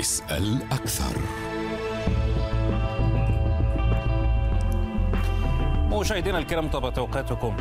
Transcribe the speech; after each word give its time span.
اسأل 0.00 0.62
أكثر. 0.72 1.16
مشاهدينا 5.92 6.38
الكرام 6.38 6.68
طابت 6.68 6.98
أوقاتكم. 6.98 7.56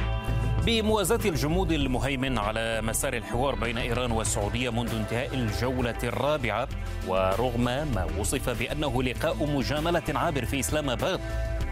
بموازاة 0.65 1.19
الجمود 1.25 1.71
المهيمن 1.71 2.37
على 2.37 2.81
مسار 2.81 3.13
الحوار 3.13 3.55
بين 3.55 3.77
إيران 3.77 4.11
والسعودية 4.11 4.69
منذ 4.69 4.95
انتهاء 4.95 5.33
الجولة 5.33 5.95
الرابعة 6.03 6.67
ورغم 7.07 7.63
ما 7.63 8.07
وصف 8.19 8.49
بأنه 8.49 9.03
لقاء 9.03 9.45
مجاملة 9.55 10.03
عابر 10.15 10.45
في 10.45 10.59
إسلام 10.59 10.89
آباد 10.89 11.19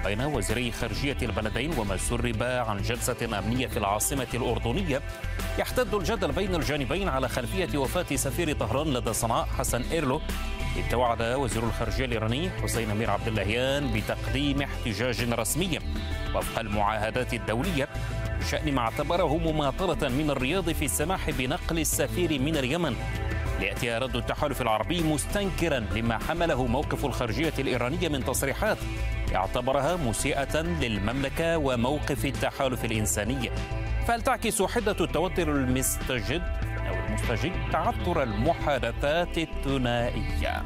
بين 0.05 0.21
وزيري 0.21 0.71
خارجية 0.71 1.18
البلدين 1.21 1.71
وما 1.79 1.97
سرب 1.97 2.43
عن 2.43 2.81
جلسة 2.81 3.39
أمنية 3.39 3.68
في 3.68 3.77
العاصمة 3.77 4.27
الأردنية 4.34 5.02
يحتد 5.59 5.93
الجدل 5.93 6.31
بين 6.31 6.55
الجانبين 6.55 7.07
على 7.09 7.29
خلفية 7.29 7.77
وفاة 7.77 8.15
سفير 8.15 8.54
طهران 8.55 8.93
لدى 8.93 9.13
صنعاء 9.13 9.45
حسن 9.57 9.81
إيرلو 9.91 10.21
توعد 10.91 11.22
وزير 11.22 11.63
الخارجية 11.63 12.05
الإيراني 12.05 12.49
حسين 12.49 12.91
أمير 12.91 13.12
عبد 13.12 13.27
اللهيان 13.27 13.94
بتقديم 13.94 14.62
احتجاج 14.62 15.34
رسمي 15.34 15.80
وفق 16.35 16.59
المعاهدات 16.59 17.34
الدولية 17.34 17.88
بشأن 18.40 18.73
ما 18.73 18.82
اعتبره 18.82 19.38
مماطلة 19.38 20.09
من 20.09 20.30
الرياض 20.30 20.70
في 20.70 20.85
السماح 20.85 21.30
بنقل 21.30 21.80
السفير 21.80 22.41
من 22.41 22.58
اليمن 22.58 22.95
ليأتي 23.59 23.98
رد 23.98 24.16
التحالف 24.16 24.62
العربي 24.62 25.04
مستنكرا 25.04 25.80
لما 25.80 26.18
حمله 26.18 26.68
موقف 26.68 27.05
الخارجية 27.05 27.54
الإيرانية 27.59 28.09
من 28.09 28.26
تصريحات 28.26 28.77
اعتبرها 29.35 29.96
مسيئة 29.96 30.62
للمملكة 30.62 31.57
وموقف 31.57 32.26
التحالف 32.26 32.85
الإنساني. 32.85 33.49
فهل 34.07 34.21
تعكس 34.21 34.62
حدة 34.62 34.96
التوتر 35.02 35.52
المستجد 35.52 36.66
المستجد 37.18 37.71
تعثر 37.71 38.23
المحادثات 38.23 39.37
الثنائية؟ 39.37 40.63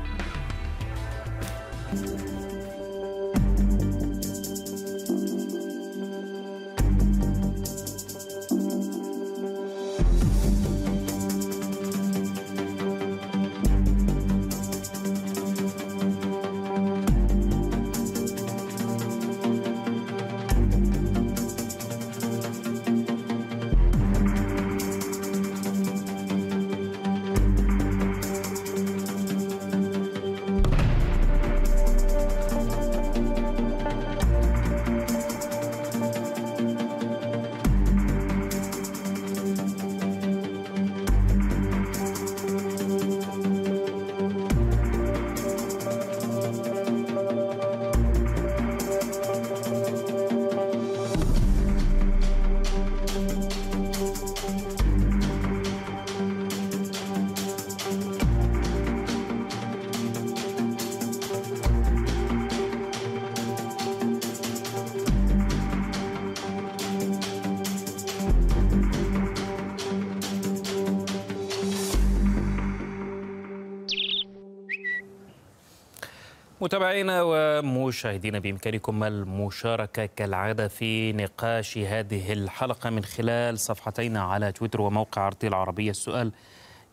متابعينا 76.71 77.21
ومشاهدينا 77.23 78.39
بإمكانكم 78.39 79.03
المشاركة 79.03 80.05
كالعادة 80.05 80.67
في 80.67 81.13
نقاش 81.13 81.77
هذه 81.77 82.33
الحلقة 82.33 82.89
من 82.89 83.03
خلال 83.03 83.59
صفحتينا 83.59 84.23
على 84.23 84.51
تويتر 84.51 84.81
وموقع 84.81 85.21
عرضي 85.21 85.47
العربية. 85.47 85.89
السؤال 85.89 86.31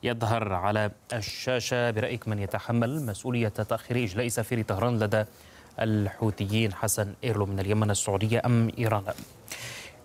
يظهر 0.03 0.53
على 0.53 0.91
الشاشة. 1.13 1.91
برأيك 1.91 2.29
من 2.29 2.39
يتحمل 2.39 3.07
مسؤولية 3.07 3.49
تأخير 3.49 4.05
إجلاء 4.05 4.29
سفير 4.29 4.63
طهران 4.63 4.99
لدى 4.99 5.25
الحوثيين 5.81 6.73
حسن 6.73 7.15
إيرلو 7.25 7.47
من 7.47 7.61
اليمن 7.61 7.91
السعودية 7.91 8.43
أم 8.47 8.71
إيران؟ 8.79 9.03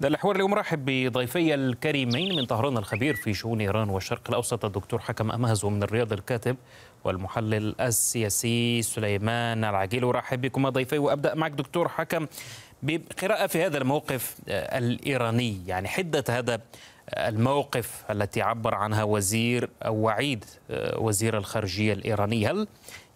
ده 0.01 0.07
الحوار 0.07 0.35
اليوم 0.35 0.53
رحب 0.53 0.85
بضيفي 0.85 1.53
الكريمين 1.53 2.35
من 2.35 2.45
طهران 2.45 2.77
الخبير 2.77 3.15
في 3.15 3.33
شؤون 3.33 3.61
إيران 3.61 3.89
والشرق 3.89 4.21
الأوسط 4.29 4.65
الدكتور 4.65 4.99
حكم 4.99 5.31
أمهز 5.31 5.65
ومن 5.65 5.83
الرياض 5.83 6.13
الكاتب 6.13 6.55
والمحلل 7.03 7.81
السياسي 7.81 8.81
سليمان 8.81 9.63
العجيل 9.63 10.03
أرحب 10.03 10.41
بكم 10.41 10.69
ضيفي 10.69 10.97
وأبدأ 10.97 11.35
معك 11.35 11.51
دكتور 11.51 11.87
حكم 11.89 12.27
بقراءة 12.83 13.47
في 13.47 13.65
هذا 13.65 13.77
الموقف 13.77 14.35
الإيراني. 14.49 15.57
يعني 15.67 15.87
حدة 15.87 16.23
هذا 16.29 16.61
الموقف 17.17 18.03
التي 18.09 18.41
عبر 18.41 18.75
عنها 18.75 19.03
وزير 19.03 19.69
أو 19.85 19.95
وعيد 19.95 20.45
وزير 20.95 21.37
الخارجية 21.37 21.93
الإيراني. 21.93 22.47
هل 22.47 22.67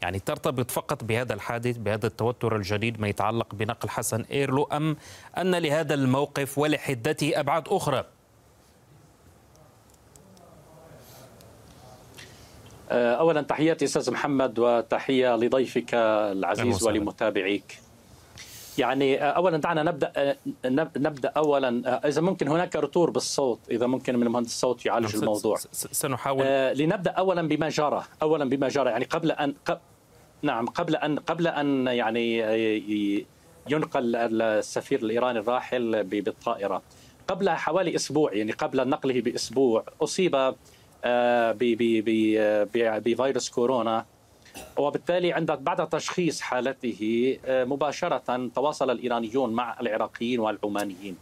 يعني 0.02 0.20
ترتبط 0.20 0.72
فقط 0.72 1.04
بهذا 1.04 1.34
الحادث 1.34 1.78
بهذا 1.78 2.08
التوتر 2.08 2.56
الجديد 2.56 3.02
ما 3.02 3.08
يتعلق 3.08 3.56
بنقل 3.56 3.90
حسن 3.90 4.22
إيرلو 4.22 4.64
أم 4.64 4.98
أن 5.38 5.56
لهذا 5.56 5.94
الموقف 5.94 6.58
ولحدته 6.58 7.32
أبعاد 7.36 7.68
أخرى؟ 7.68 8.06
اولا 12.92 13.42
تحياتي 13.42 13.86
أستاذ 13.86 14.12
محمد 14.12 14.60
وتحية 14.60 15.36
لضيفك 15.36 15.94
العزيز 15.94 16.84
ولمتابعيك. 16.84 17.80
يعني 18.78 19.18
اولا 19.18 19.58
دعنا 19.58 19.84
نبدأ 19.84 20.38
نبدأ 20.98 21.30
اولا 21.30 22.02
إذا 22.08 22.22
ممكن 22.22 22.48
هناك 22.48 22.76
رتور 22.76 23.10
بالصوت 23.10 23.60
إذا 23.72 23.88
ممكن 23.88 24.16
من 24.16 24.28
مهندس 24.28 24.50
الصوت 24.50 24.86
يعالج 24.86 25.16
الموضوع. 25.16 25.58
سنحاول. 25.72 26.46
لنبدأ 26.78 27.12
اولا 27.12 27.48
بما 27.48 27.70
جرى 27.70 28.04
اولا 28.22 28.50
بما 28.50 28.68
جرى 28.68 28.90
يعني 28.90 29.06
قبل 29.06 29.32
أن 29.32 29.54
نعم 30.42 30.66
قبل 30.66 30.96
أن 30.96 31.20
قبل 31.20 31.48
أن 31.48 31.88
يعني 31.88 32.38
ينقل 33.70 34.16
السفير 34.16 35.00
الإيراني 35.00 35.40
الراحل 35.40 36.04
بالطائرة. 36.04 36.82
قبل 37.28 37.50
حوالي 37.50 37.96
أسبوع 37.96 38.34
يعني 38.34 38.52
قبل 38.52 38.90
نقله 38.90 39.22
بأسبوع 39.22 39.86
أصيب 40.02 40.56
بفيروس 43.06 43.50
كورونا. 43.50 44.06
وبالتالي 44.78 45.34
عند 45.34 45.52
بعد 45.52 45.90
تشخيص 45.90 46.42
حالته 46.42 47.38
مباشرة 47.48 48.50
تواصل 48.56 48.90
الإيرانيون 48.92 49.54
مع 49.54 49.80
العراقيين 49.82 50.40
والعمانيين 50.40 51.16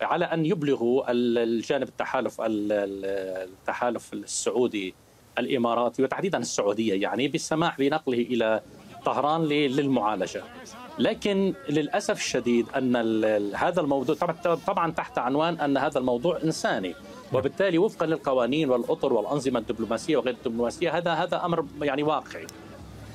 على 0.00 0.24
أن 0.24 0.46
يبلغوا 0.46 1.04
الجانب 1.10 1.88
التحالف 1.88 2.36
التحالف 2.40 4.12
السعودي 4.12 4.94
الإماراتي 5.38 6.02
وتحديدا 6.02 6.38
السعودية 6.38 7.02
يعني 7.02 7.28
بالسماح 7.28 7.78
بنقله 7.78 8.18
إلى 8.18 8.62
طهران 9.04 9.44
للمعالجة. 9.44 10.42
لكن 10.98 11.54
للأسف 11.68 12.16
الشديد 12.16 12.66
أن 12.76 12.96
هذا 13.54 13.80
الموضوع 13.80 14.16
طبعا 14.66 14.90
تحت 14.90 15.18
عنوان 15.18 15.60
أن 15.60 15.76
هذا 15.76 15.98
الموضوع 15.98 16.42
إنساني. 16.44 16.94
وبالتالي 17.32 17.78
وفقا 17.78 18.06
للقوانين 18.06 18.70
والأطر 18.70 19.12
والأنظمة 19.12 19.58
الدبلوماسية 19.58 20.16
وغير 20.16 20.34
الدبلوماسية 20.34 20.98
هذا 20.98 21.12
هذا 21.12 21.44
أمر 21.44 21.64
يعني 21.82 22.02
واقعي. 22.02 22.46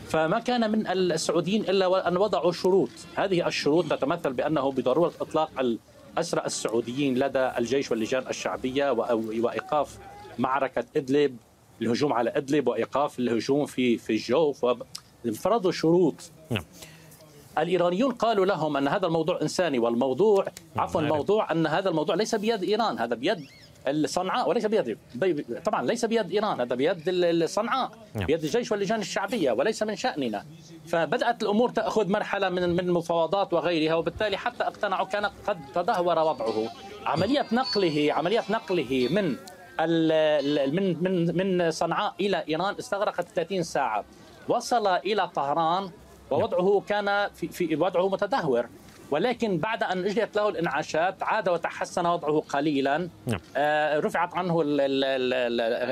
فما 0.08 0.40
كان 0.40 0.72
من 0.72 0.88
السعوديين 0.88 1.62
إلا 1.62 2.08
أن 2.08 2.18
وضعوا 2.18 2.52
شروط، 2.52 2.90
هذه 3.16 3.48
الشروط 3.48 3.86
تتمثل 3.86 4.34
بأنه 4.34 4.72
بضرورة 4.72 5.14
إطلاق 5.22 5.78
الأسرى 6.18 6.46
السعوديين 6.46 7.18
لدى 7.18 7.52
الجيش 7.58 7.92
واللجان 7.92 8.28
الشعبية 8.28 8.92
وإيقاف 9.42 9.98
معركة 10.40 10.86
إدلب 10.96 11.38
الهجوم 11.82 12.14
على 12.14 12.30
إدلب 12.30 12.68
وإيقاف 12.68 13.20
الهجوم 13.20 13.66
في 13.66 13.98
في 13.98 14.14
الجوف 14.14 14.66
فرضوا 15.34 15.72
شروط. 15.72 16.16
الإيرانيون 17.58 18.12
قالوا 18.12 18.46
لهم 18.46 18.78
أن 18.78 18.88
هذا 18.88 19.08
الموضوع 19.08 19.42
إنساني 19.42 19.80
والموضوع 19.80 20.46
عفوا 20.76 21.02
الموضوع 21.02 21.52
أن 21.52 21.68
هذا 21.68 21.90
الموضوع 21.90 22.16
ليس 22.16 22.36
بيد 22.36 22.64
إيران 22.64 23.00
هذا 23.00 23.16
بيد 23.16 23.46
صنعاء 24.06 24.50
وليس 24.50 24.66
بيد. 24.66 24.98
طبعا 25.66 25.86
ليس 25.86 26.06
بيد 26.06 26.32
إيران 26.32 26.62
هذا 26.62 26.76
بيد 26.76 27.46
صنعاء 27.46 27.92
بيد 28.16 28.44
الجيش 28.44 28.72
واللجان 28.72 29.00
الشعبية 29.00 29.52
وليس 29.52 29.84
من 29.84 29.96
شأننا. 29.96 30.46
فبدأت 30.88 31.44
الأمور 31.44 31.70
تأخذ 31.70 32.08
مرحلة 32.10 32.50
من 32.50 32.70
من 32.70 32.80
المفاوضات 32.80 33.54
وغيرها 33.54 33.96
وبالتالي 33.96 34.38
حتى 34.38 34.64
اقتنعوا 34.64 35.06
كان 35.06 35.26
قد 35.26 35.60
تدهور 35.76 36.20
وضعه. 36.20 36.70
عملية 37.06 37.46
نقله 37.52 38.14
عملية 38.14 38.44
نقله 38.50 39.08
من 39.12 39.36
من 40.74 41.04
من 41.04 41.38
من 41.38 41.72
صنعاء 41.72 42.14
إلى 42.20 42.44
إيران 42.50 42.76
استغرقت 42.80 43.28
30 43.36 43.64
ساعة. 43.64 44.04
وصل 44.48 44.88
إلى 44.88 45.30
طهران 45.36 45.90
ووضعه 46.32 46.84
كان 46.88 47.30
في, 47.36 47.48
في 47.48 47.76
وضعه 47.76 48.10
متدهور. 48.10 48.66
ولكن 49.12 49.58
بعد 49.58 49.84
أن 49.84 50.06
إجريت 50.06 50.36
له 50.36 50.50
الانعاشات 50.50 51.24
عاد 51.24 51.50
وتحسن 51.50 52.06
وضعه 52.06 52.40
قليلا. 52.40 53.10
نعم. 53.26 53.40
آه 53.58 54.00
رفعت 54.00 54.36
عنه 54.36 54.64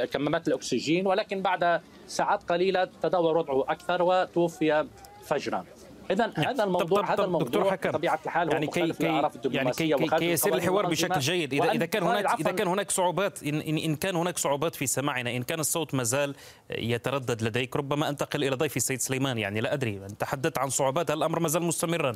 كمامات 0.05 0.47
الأكسجين 0.47 1.07
ولكن 1.07 1.41
بعد 1.41 1.81
ساعات 2.07 2.43
قليلة 2.43 2.89
تدهور 3.01 3.37
وضعه 3.37 3.65
أكثر 3.69 4.01
وتوفي 4.01 4.85
فجرا. 5.23 5.65
اذا 6.11 6.25
نعم. 6.25 6.47
هذا 6.47 6.63
الموضوع 6.63 7.01
طب 7.01 7.05
طب 7.05 7.11
هذا 7.11 7.23
الموضوع 7.23 7.47
دكتور 7.47 7.71
حكم 7.71 7.91
بطبيعة 7.91 8.19
الحال 8.25 8.53
يعني 8.53 8.67
كي 8.67 8.93
كي 8.93 9.05
يعني 9.45 9.71
كي, 9.71 9.95
كي, 9.95 10.31
يسير 10.31 10.55
الحوار 10.55 10.85
بشكل 10.85 11.19
جيد. 11.19 11.53
اذا 11.53 11.71
إذا 11.71 11.85
كان 11.85 12.03
هناك 12.03 12.39
إذا 12.39 12.51
كان 12.51 12.67
هناك 12.67 12.91
صعوبات 12.91 13.43
إن, 13.43 13.61
إن, 13.61 13.77
إن 13.77 13.95
كان 13.95 14.15
هناك 14.15 14.37
صعوبات 14.37 14.75
في 14.75 14.87
سماعنا 14.87 15.35
إن 15.35 15.43
كان 15.43 15.59
الصوت 15.59 15.93
ما 15.93 16.03
زال 16.03 16.35
يتردد 16.69 17.43
لديك 17.43 17.75
ربما 17.75 18.09
أنتقل 18.09 18.43
إلى 18.43 18.55
ضيفي 18.55 18.77
السيد 18.77 19.01
سليمان. 19.01 19.37
يعني 19.37 19.61
لا 19.61 19.73
أدري 19.73 20.01
تحدثت 20.19 20.57
عن 20.57 20.69
صعوبات 20.69 21.11
الأمر 21.11 21.39
ما 21.39 21.47
زال 21.47 21.63
مستمرا. 21.63 22.15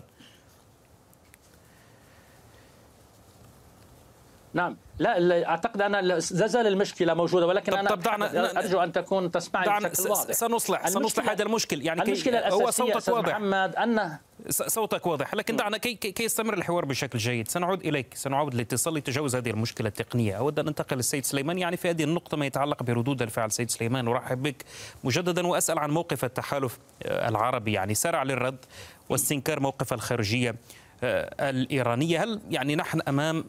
نعم. 4.53 4.77
لا 4.99 5.49
أعتقد 5.49 5.81
أنا 5.81 6.01
لا 6.01 6.19
زال 6.19 6.67
المشكلة 6.67 7.13
موجودة 7.13 7.47
ولكن 7.47 7.71
طب 7.71 7.77
أنا 7.77 7.89
طب 7.89 7.99
دعنا 7.99 8.59
أرجو 8.59 8.79
أن 8.79 8.91
تكون 8.91 9.31
تسمعني 9.31 9.89
بشكل 9.89 10.09
واضح. 10.09 10.31
سنصلح 10.31 10.87
سنصلح 10.87 11.29
هذا 11.29 11.43
المشكل 11.43 11.81
يعني 11.81 12.01
المشكلة 12.01 12.39
الأساسية 12.39 12.65
هو 12.65 12.71
صوتك 12.71 13.07
واضح. 13.07 13.29
محمد 13.29 13.75
أن 13.75 14.17
صوتك 14.49 15.05
واضح. 15.07 15.33
لكن 15.33 15.55
دعنا 15.55 15.77
كي, 15.77 15.93
كي 15.93 16.23
يستمر 16.23 16.53
الحوار 16.53 16.85
بشكل 16.85 17.19
جيد. 17.19 17.47
سنعود 17.47 17.85
إليك. 17.85 18.13
سنعود 18.13 18.53
للاتصال 18.53 18.93
لتجاوز 18.93 19.35
هذه 19.35 19.49
المشكلة 19.49 19.87
التقنية. 19.87 20.37
أود 20.37 20.59
أن 20.59 20.67
أنتقل 20.67 20.97
للسيد 20.97 21.25
سليمان. 21.25 21.57
يعني 21.57 21.77
في 21.77 21.89
هذه 21.89 22.03
النقطة 22.03 22.37
ما 22.37 22.45
يتعلق 22.45 22.83
بردود 22.83 23.21
الفعل. 23.21 23.51
سيد 23.51 23.69
سليمان 23.69 24.07
أرحب 24.07 24.43
بك. 24.43 24.65
مجددا 25.03 25.47
وأسأل 25.47 25.79
عن 25.79 25.91
موقف 25.91 26.25
التحالف 26.25 26.79
العربي. 27.05 27.73
يعني 27.73 27.93
سرع 27.93 28.23
للرد 28.23 28.65
واستنكار 29.09 29.59
موقف 29.59 29.93
الخارجية. 29.93 30.55
الإيرانية. 31.03 32.23
هل 32.23 32.39
يعني 32.49 32.75
نحن 32.75 33.01
أمام 33.07 33.45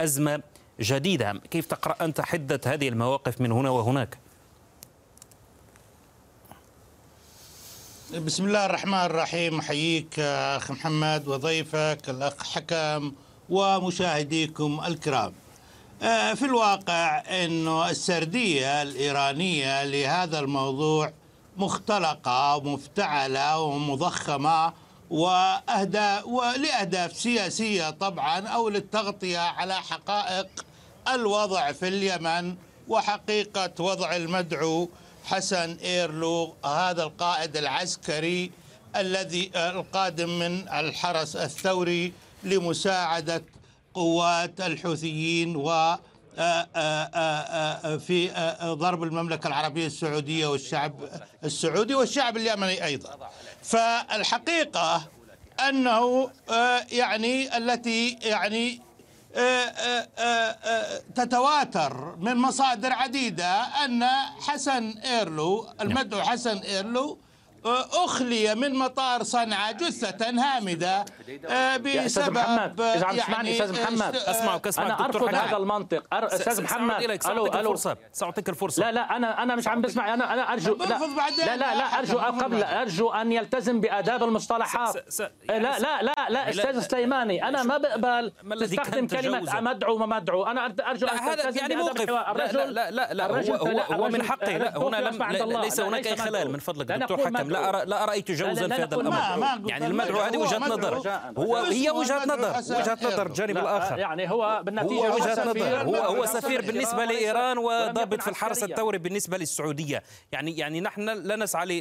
أزمة 0.00 0.42
جديدة؟ 0.80 1.40
كيف 1.50 1.66
تقرأ 1.66 2.04
أنت 2.04 2.20
حدة 2.20 2.60
هذه 2.66 2.88
المواقف 2.88 3.40
من 3.40 3.52
هنا 3.52 3.70
وهناك؟ 3.70 4.18
بسم 8.14 8.44
الله 8.44 8.66
الرحمن 8.66 8.94
الرحيم. 8.94 9.58
أحييك 9.58 10.18
أخ 10.20 10.70
محمد 10.70 11.28
وضيفك 11.28 11.98
الأخ 12.08 12.42
حكم 12.42 13.12
ومشاهديكم 13.50 14.80
الكرام. 14.86 15.32
آه، 16.02 16.34
في 16.34 16.44
الواقع 16.44 17.22
أنه 17.44 17.90
السردية 17.90 18.82
الإيرانية 18.82 19.84
لهذا 19.84 20.38
الموضوع 20.40 21.12
مختلقة 21.56 22.56
ومفتعلة 22.56 23.60
ومضخمة 23.60 24.72
وأهداف 25.10 26.26
ولأهداف 26.26 27.16
سياسية 27.16 27.90
طبعا 27.90 28.48
أو 28.48 28.68
للتغطية 28.68 29.38
على 29.38 29.74
حقائق 29.74 30.46
الوضع 31.08 31.72
في 31.72 31.88
اليمن 31.88 32.54
وحقيقة 32.88 33.84
وضع 33.84 34.16
المدعو 34.16 34.88
حسن 35.24 35.76
إيرلو 35.84 36.54
هذا 36.64 37.02
القائد 37.02 37.56
العسكري 37.56 38.50
الذي 38.96 39.50
القادم 39.56 40.38
من 40.38 40.68
الحرس 40.68 41.36
الثوري 41.36 42.12
لمساعدة 42.42 43.44
قوات 43.94 44.60
الحوثيين 44.60 45.56
و 45.56 45.96
في 47.98 48.30
ضرب 48.62 49.02
المملكة 49.02 49.46
العربية 49.46 49.86
السعودية 49.86 50.46
والشعب 50.46 50.94
السعودي 51.44 51.94
والشعب 51.94 52.36
اليمني 52.36 52.84
أيضا. 52.84 53.30
فالحقيقة 53.62 55.02
أنه 55.68 56.30
يعني 56.92 57.56
التي 57.56 58.18
يعني 58.22 58.80
تتواتر 61.14 62.16
من 62.16 62.36
مصادر 62.36 62.92
عديدة 62.92 63.62
أن 63.84 64.04
حسن 64.40 64.90
إيرلو 64.98 65.68
المدعو 65.80 66.22
حسن 66.22 66.58
إيرلو 66.58 67.18
أخلي 67.66 68.54
من 68.54 68.74
مطار 68.74 69.22
صنعاء 69.22 69.72
جثة 69.72 70.30
هامدة 70.30 71.04
آه، 71.48 71.76
بسبب 71.76 72.34
محمد 72.34 72.80
إذا 72.80 73.06
عم 73.06 73.16
تسمعني 73.16 73.52
أستاذ 73.52 73.82
محمد 73.82 74.16
أسمعك 74.16 74.66
أسمعك 74.66 74.86
أنا 74.90 75.04
أرفض 75.04 75.34
هذا 75.34 75.56
المنطق 75.56 76.02
أستاذ 76.12 76.62
محمد 76.62 77.02
ألو 77.02 77.46
ألو 77.46 77.46
الفرصة 77.46 77.96
سأعطيك 78.12 78.48
الفرصة 78.48 78.82
لا 78.82 78.92
لا 78.92 79.16
أنا 79.16 79.42
أنا 79.42 79.56
مش 79.56 79.68
عم 79.68 79.80
بسمع 79.80 80.14
أنا 80.14 80.32
أنا 80.32 80.52
أرجو 80.52 80.76
لا 80.76 80.84
لا 81.46 81.56
لا, 81.56 81.74
لا 81.74 81.98
أرجو 81.98 82.18
قبل 82.18 82.62
أرجو 82.62 83.10
أن 83.10 83.32
يلتزم 83.32 83.80
بآداب 83.80 84.22
المصطلحات 84.22 84.96
لا 85.48 85.78
لا 85.78 86.02
لا 86.02 86.14
لا 86.28 86.50
أستاذ 86.50 86.80
سليماني 86.80 87.48
أنا 87.48 87.62
ما 87.62 87.78
بقبل 87.78 88.32
تستخدم 88.60 89.06
كلمة 89.06 89.60
مدعو 89.60 89.94
وما 89.94 90.06
مدعو 90.06 90.44
أنا 90.44 90.66
أرجو 90.66 91.06
أن 91.06 91.36
تلتزم 91.36 91.58
يعني 91.58 91.76
موقف 91.76 92.10
الرجل 92.10 92.74
لا 92.74 92.90
لا 92.90 93.14
لا 93.14 93.96
هو 93.96 94.08
من 94.08 94.22
حقه 94.22 94.56
لا 94.56 94.78
هنا 94.78 94.96
ليس 95.62 95.80
هناك 95.80 96.06
أي 96.06 96.16
خلل 96.16 96.50
من 96.50 96.58
فضلك 96.58 96.92
دكتور 96.92 97.18
حكم 97.18 97.53
لا 97.54 97.84
لا 97.84 98.04
أرى 98.04 98.22
تجاوزا 98.22 98.68
في 98.68 98.74
هذا 98.74 98.96
الأمر. 98.96 99.70
يعني 99.70 99.86
المدعو 99.86 100.20
هذه 100.20 100.36
وجهة 100.36 100.58
نظر. 100.58 100.94
هو 101.38 101.56
هي 101.56 101.90
وجهة 101.90 102.24
نظر. 102.24 102.50
وجهة 102.80 102.98
نظر 103.02 103.26
الجانب 103.26 103.58
الآخر. 103.58 103.98
يعني 103.98 104.30
هو 104.30 104.62
بالنتيجة 104.64 105.08
هو 105.08 105.14
وجهة 105.14 105.50
نظر. 105.50 105.82
هو 105.82 105.96
هو 105.96 106.26
سفير 106.26 106.60
بالنسبة 106.60 107.04
لإيران 107.04 107.58
وضابط 107.58 108.22
في 108.22 108.30
الحرس 108.30 108.64
الثوري 108.64 108.98
بالنسبة 108.98 109.36
للسعودية. 109.36 110.02
يعني 110.32 110.58
يعني 110.58 110.80
نحن 110.80 111.08
لا 111.08 111.36
نسعى 111.36 111.80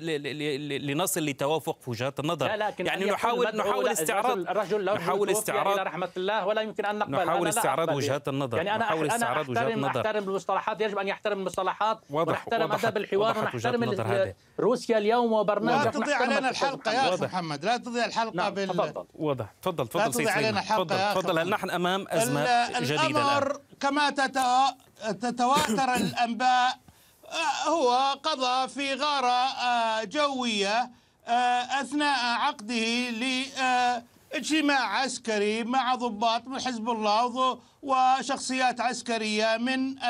لنصل 0.79 1.25
لتوافق 1.25 1.81
في 1.81 1.89
وجهات 1.89 2.19
النظر. 2.19 2.47
يعني 2.79 3.05
نحاول 3.05 3.47
نحاول 3.55 3.87
استعراض 3.87 4.37
الرجل 4.37 4.85
نحاول 4.85 5.29
استعراض 5.29 5.79
رحمة 5.79 6.09
الله 6.17 6.45
ولا 6.45 6.61
يمكن 6.61 6.85
أن 6.85 6.99
نقبل. 6.99 7.25
نحاول 7.25 7.47
استعراض 7.47 7.89
وجهات 7.89 8.27
النظر. 8.27 8.57
يعني 8.57 8.75
أنا 8.75 8.83
نحاول 8.83 9.07
استعراض 9.07 9.49
وجهات 9.49 9.71
النظر. 9.73 9.99
أحترم 9.99 10.23
المصطلحات. 10.29 10.81
يجب 10.81 10.97
أن 10.97 11.07
يحترم 11.07 11.39
المصطلحات. 11.39 11.99
ونحترم 12.09 12.71
اداب 12.71 12.97
الحوار 12.97 13.37
ونحترم 13.37 14.33
روسيا 14.59 14.97
اليوم 14.97 15.33
وبرنامج 15.33 15.62
لا 15.63 15.91
تضيع 15.91 16.17
علينا 16.17 16.49
الحلقة 16.49 16.91
يا 16.91 17.13
أخي 17.13 17.25
محمد 17.25 17.65
لا 17.65 17.77
تضيع 17.77 18.05
الحلقة 18.05 18.35
نعم. 18.35 18.53
بال 18.53 18.69
تفضل. 18.69 19.05
واضح. 19.13 19.53
تفضل 19.61 19.87
تفضل 19.87 20.03
لا 20.03 20.11
تضيع 20.11 20.31
علينا 20.31 20.59
الحلقة 20.59 21.13
تفضل 21.13 21.39
هل 21.39 21.49
نحن 21.49 21.69
أمام 21.69 22.05
أزمة 22.09 22.79
جديدة 22.79 23.07
الأمر 23.07 23.59
كما 23.79 24.09
تتواتر 25.21 25.95
الأنباء 26.03 26.83
آه، 27.33 27.69
هو 27.69 28.17
قضى 28.23 28.67
في 28.67 28.93
غارة 28.93 29.27
آه، 29.27 30.03
جوية 30.03 30.91
آه، 31.27 31.81
أثناء 31.81 32.25
عقده 32.25 33.09
لإجتماع 33.09 34.97
عسكري 34.99 35.63
مع 35.63 35.95
ضباط 35.95 36.47
من 36.47 36.61
حزب 36.61 36.89
الله 36.89 37.59
وشخصيات 37.83 38.81
عسكرية 38.81 39.57
من 39.57 40.03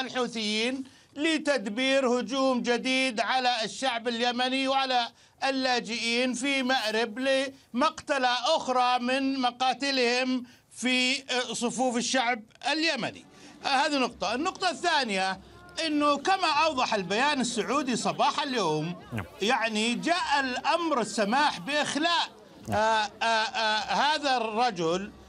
الحوثيين. 0.00 0.84
لتدبير 1.16 2.08
هجوم 2.08 2.62
جديد 2.62 3.20
على 3.20 3.64
الشعب 3.64 4.08
اليمني 4.08 4.68
وعلى 4.68 5.08
اللاجئين 5.44 6.34
في 6.34 6.62
مأرب 6.62 7.18
لمقتلة 7.18 8.56
أخرى 8.56 8.98
من 8.98 9.38
مقاتلهم 9.40 10.44
في 10.76 11.14
صفوف 11.52 11.96
الشعب 11.96 12.42
اليمني 12.72 13.26
هذه 13.64 13.98
نقطة 13.98 14.34
النقطة 14.34 14.70
الثانية 14.70 15.40
إنه 15.86 16.16
كما 16.16 16.46
أوضح 16.64 16.94
البيان 16.94 17.40
السعودي 17.40 17.96
صباح 17.96 18.42
اليوم 18.42 18.94
نعم. 19.12 19.24
يعني 19.42 19.94
جاء 19.94 20.40
الأمر 20.40 21.00
السماح 21.00 21.60
بإخلاء 21.60 22.28
آآ 22.70 23.10
آآ 23.22 23.44
آآ 23.54 23.94
هذا 23.94 24.36
الرجل 24.36 25.02
آآ 25.02 25.08
آآ 25.08 25.21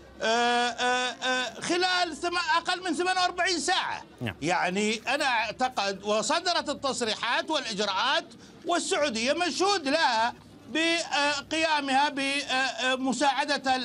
خلال 1.62 2.18
أقل 2.58 2.84
من 2.84 2.94
48 2.94 3.60
ساعة 3.60 4.02
نعم. 4.22 4.36
يعني 4.42 5.02
أنا 5.08 5.26
أعتقد 5.26 6.04
وصدرت 6.04 6.70
التصريحات 6.70 7.50
والإجراءات 7.50 8.26
والسعودية 8.66 9.34
مشهود 9.34 9.88
لها 9.88 10.34
بقيامها 10.74 12.10
بمساعدة 12.10 13.78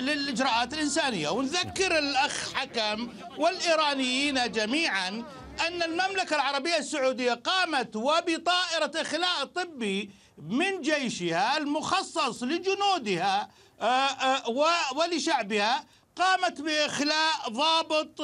للإجراءات 0.00 0.74
الإنسانية 0.74 1.28
ونذكر 1.28 1.98
الأخ 1.98 2.52
حكم 2.54 3.08
والإيرانيين 3.38 4.52
جميعا 4.52 5.22
أن 5.66 5.82
المملكة 5.82 6.34
العربية 6.36 6.76
السعودية 6.76 7.32
قامت 7.32 7.96
وبطائرة 7.96 8.92
إخلاء 8.96 9.44
طبي 9.44 10.10
من 10.38 10.80
جيشها 10.80 11.58
المخصص 11.58 12.42
لجنودها 12.42 13.48
آه، 13.80 13.84
آه، 13.84 14.50
ولشعبها 14.96 15.84
قامت 16.16 16.60
بإخلاء 16.60 17.48
ضابط 17.48 18.20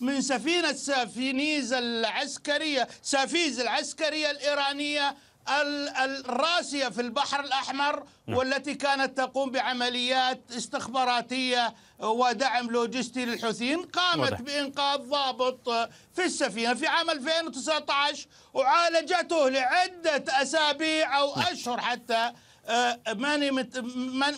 من 0.00 0.20
سفينة 0.22 0.72
سافينيز 0.72 1.72
العسكرية 1.72 2.88
سافيز 3.02 3.60
العسكرية 3.60 4.30
الإيرانية 4.30 5.16
الراسية 5.48 6.88
في 6.88 7.00
البحر 7.00 7.40
الأحمر 7.40 8.04
والتي 8.28 8.74
كانت 8.74 9.16
تقوم 9.16 9.50
بعمليات 9.50 10.42
استخباراتية 10.56 11.74
ودعم 11.98 12.70
لوجستي 12.70 13.24
للحوثيين 13.24 13.82
قامت. 13.82 14.42
بإنقاذ 14.42 14.98
ضابط 14.98 15.68
في 16.14 16.24
السفينة 16.24 16.74
في 16.74 16.86
عام 16.86 17.10
2019 17.10 18.26
وعالجته 18.54 19.48
لعدة 19.48 20.24
أسابيع 20.42 21.18
أو 21.18 21.36
نعم. 21.36 21.46
أشهر 21.52 21.80
حتى 21.80 22.32
آه، 22.68 23.00
ماني 23.08 23.50
مت... 23.50 23.78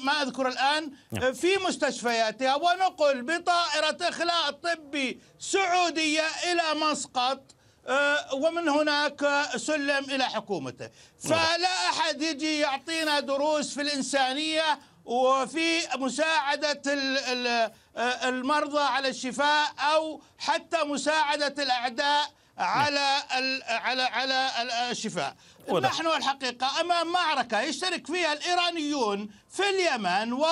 ما 0.04 0.22
أذكر 0.22 0.48
الآن 0.48 0.92
نعم. 1.12 1.24
آه، 1.24 1.30
في 1.30 1.56
مستشفياتها 1.56 2.54
ونقل 2.54 3.22
بطائرة 3.22 3.96
إخلاء 4.00 4.50
طبي 4.50 5.20
سعودية 5.38 6.26
إلى 6.52 6.80
مسقط 6.80 7.54
ومن 8.32 8.68
هناك 8.68 9.48
سلم 9.56 10.04
إلى 10.04 10.24
حكومته. 10.24 10.90
فلا 11.22 11.88
أحد 11.90 12.22
يجي 12.22 12.58
يعطينا 12.58 13.20
دروس 13.20 13.74
في 13.74 13.80
الإنسانية 13.82 14.78
وفي 15.04 15.80
مساعدة 15.96 16.82
المرضى 18.28 18.80
على 18.80 19.08
الشفاء 19.08 19.72
أو 19.78 20.22
حتى 20.38 20.84
مساعدة 20.84 21.62
الأعداء 21.62 22.30
على 22.58 23.22
على 23.68 24.02
على 24.02 24.50
الشفاء. 24.90 25.36
نحن 25.82 26.06
الحقيقة 26.06 26.80
أمام 26.80 27.12
معركة 27.12 27.60
يشترك 27.60 28.06
فيها 28.06 28.32
الإيرانيون 28.32 29.30
في 29.50 29.62
اليمن 29.68 30.32
و 30.32 30.46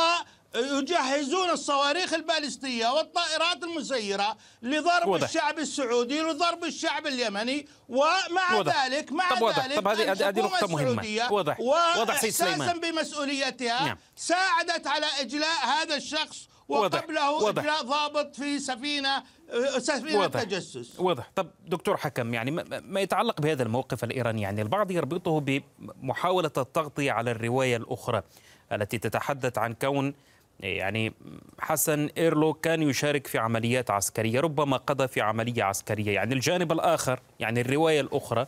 يجهزون 0.56 1.50
الصواريخ 1.50 2.14
البالستية 2.14 2.88
والطائرات 2.88 3.62
المسيرة 3.62 4.36
لضرب 4.62 5.08
وضح. 5.08 5.28
الشعب 5.28 5.58
السعودي 5.58 6.20
لضرب 6.20 6.64
الشعب 6.64 7.06
اليمني 7.06 7.66
ومع 7.88 8.54
وضح. 8.58 8.86
ذلك 8.86 9.12
مع 9.12 9.30
طب 9.34 9.42
وضح. 9.42 9.66
ذلك 9.66 9.76
طب 9.76 9.88
هذه 9.88 10.28
هذه 10.28 10.40
نقطة 10.40 10.66
مهمة 10.66 11.32
وضح 11.32 11.60
وضح 11.98 12.20
سيد 12.20 12.30
سليمان 12.30 12.80
بمسؤوليتها 12.80 13.84
نعم. 13.86 13.98
ساعدت 14.16 14.86
على 14.86 15.06
إجلاء 15.20 15.66
هذا 15.66 15.96
الشخص 15.96 16.48
وقبله 16.68 17.30
وضح. 17.30 17.62
إجلاء 17.62 17.82
ضابط 17.82 18.36
في 18.36 18.58
سفينة 18.58 19.22
سفينة 19.78 20.18
واضح. 20.18 20.42
تجسس 20.42 21.00
واضح 21.00 21.30
طب 21.34 21.50
دكتور 21.66 21.96
حكم 21.96 22.34
يعني 22.34 22.50
ما 22.80 23.00
يتعلق 23.00 23.40
بهذا 23.40 23.62
الموقف 23.62 24.04
الإيراني 24.04 24.42
يعني 24.42 24.62
البعض 24.62 24.90
يربطه 24.90 25.40
بمحاولة 25.40 26.50
التغطية 26.56 27.12
على 27.12 27.30
الرواية 27.30 27.76
الأخرى 27.76 28.22
التي 28.72 28.98
تتحدث 28.98 29.58
عن 29.58 29.74
كون 29.74 30.14
يعني 30.60 31.12
حسن 31.58 32.08
إيرلو 32.18 32.54
كان 32.54 32.82
يشارك 32.82 33.26
في 33.26 33.38
عمليات 33.38 33.90
عسكرية 33.90 34.40
ربما 34.40 34.76
قضى 34.76 35.08
في 35.08 35.20
عملية 35.20 35.62
عسكرية. 35.62 36.14
يعني 36.14 36.34
الجانب 36.34 36.72
الآخر 36.72 37.20
يعني 37.40 37.60
الرواية 37.60 38.00
الأخرى 38.00 38.46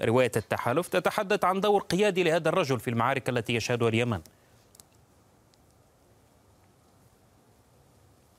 رواية 0.00 0.32
التحالف 0.36 0.88
تتحدث 0.88 1.44
عن 1.44 1.60
دور 1.60 1.82
قيادي 1.82 2.22
لهذا 2.22 2.48
الرجل 2.48 2.80
في 2.80 2.90
المعارك 2.90 3.28
التي 3.28 3.54
يشهدها 3.54 3.88
اليمن. 3.88 4.20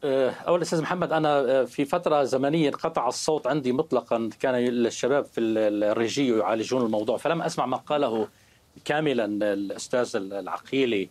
أه، 0.03 0.29
أول 0.29 0.61
أستاذ 0.61 0.81
محمد 0.81 1.11
أنا 1.11 1.39
أه، 1.39 1.65
في 1.65 1.85
فترة 1.85 2.23
زمنية 2.23 2.69
انقطع 2.69 3.07
الصوت 3.07 3.47
عندي 3.47 3.71
مطلقا 3.71 4.29
كان 4.39 4.55
الشباب 4.55 5.25
في 5.25 5.41
الريجي 5.41 6.37
يعالجون 6.37 6.85
الموضوع 6.85 7.17
فلم 7.17 7.41
أسمع 7.41 7.65
ما 7.65 7.77
قاله 7.77 8.27
كاملا 8.85 9.25
الأستاذ 9.53 10.15
العقيلي. 10.15 11.09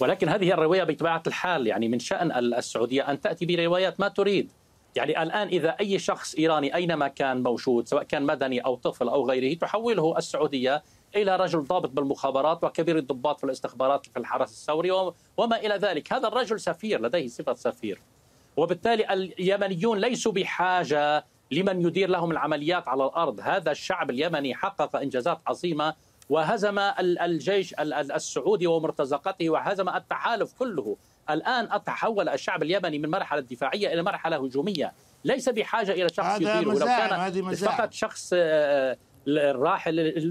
ولكن 0.00 0.28
هذه 0.28 0.52
الرواية 0.52 0.84
بطبيعة 0.84 1.22
الحال 1.26 1.66
يعني 1.66 1.88
من 1.88 1.98
شأن 1.98 2.32
السعودية 2.32 3.10
أن 3.10 3.20
تأتي 3.20 3.46
بروايات 3.46 4.00
ما 4.00 4.08
تريد. 4.08 4.52
يعني 4.96 5.22
الآن 5.22 5.48
إذا 5.48 5.76
أي 5.80 5.98
شخص 5.98 6.34
إيراني 6.34 6.74
أينما 6.74 7.08
كان 7.08 7.42
موجود 7.42 7.88
سواء 7.88 8.02
كان 8.02 8.22
مدني 8.22 8.60
أو 8.60 8.74
طفل 8.74 9.08
أو 9.08 9.30
غيره 9.30 9.58
تحوله 9.58 10.18
السعودية 10.18 10.82
إلى 11.16 11.36
رجل 11.36 11.64
ضابط 11.64 11.90
بالمخابرات 11.90 12.64
وكبير 12.64 12.98
الضباط 12.98 13.38
في 13.38 13.44
الاستخبارات 13.44 14.06
في 14.06 14.16
الحرس 14.16 14.50
الثوري 14.50 14.90
وما 15.36 15.56
إلى 15.56 15.74
ذلك. 15.74 16.12
هذا 16.12 16.28
الرجل 16.28 16.60
سفير 16.60 17.02
لديه 17.02 17.26
صفة 17.26 17.54
سفير. 17.54 18.00
وبالتالي 18.56 19.12
اليمنيون 19.12 19.98
ليسوا 19.98 20.32
بحاجة 20.32 21.24
لمن 21.50 21.86
يدير 21.86 22.08
لهم 22.08 22.30
العمليات 22.30 22.88
على 22.88 23.04
الأرض. 23.04 23.40
هذا 23.42 23.70
الشعب 23.70 24.10
اليمني 24.10 24.54
حقق 24.54 24.96
إنجازات 24.96 25.40
عظيمة 25.46 25.94
وهزم 26.30 26.78
الجيش 27.00 27.74
السعودي 27.80 28.66
ومرتزقته 28.66 29.50
وهزم 29.50 29.88
التحالف 29.88 30.52
كله. 30.52 30.96
الآن 31.30 31.84
تحول 31.84 32.28
الشعب 32.28 32.62
اليمني 32.62 32.98
من 32.98 33.10
مرحلة 33.10 33.40
دفاعية 33.40 33.92
إلى 33.92 34.02
مرحلة 34.02 34.44
هجومية. 34.44 34.92
ليس 35.24 35.48
بحاجة 35.48 35.92
إلى 35.92 36.08
شخص 36.08 36.36
يديره 36.36 36.60
لو 36.60 36.86
كان 36.86 37.54
فقط 37.54 37.92
شخص 37.92 38.30
آه، 38.34 38.96
الراحل 39.28 40.22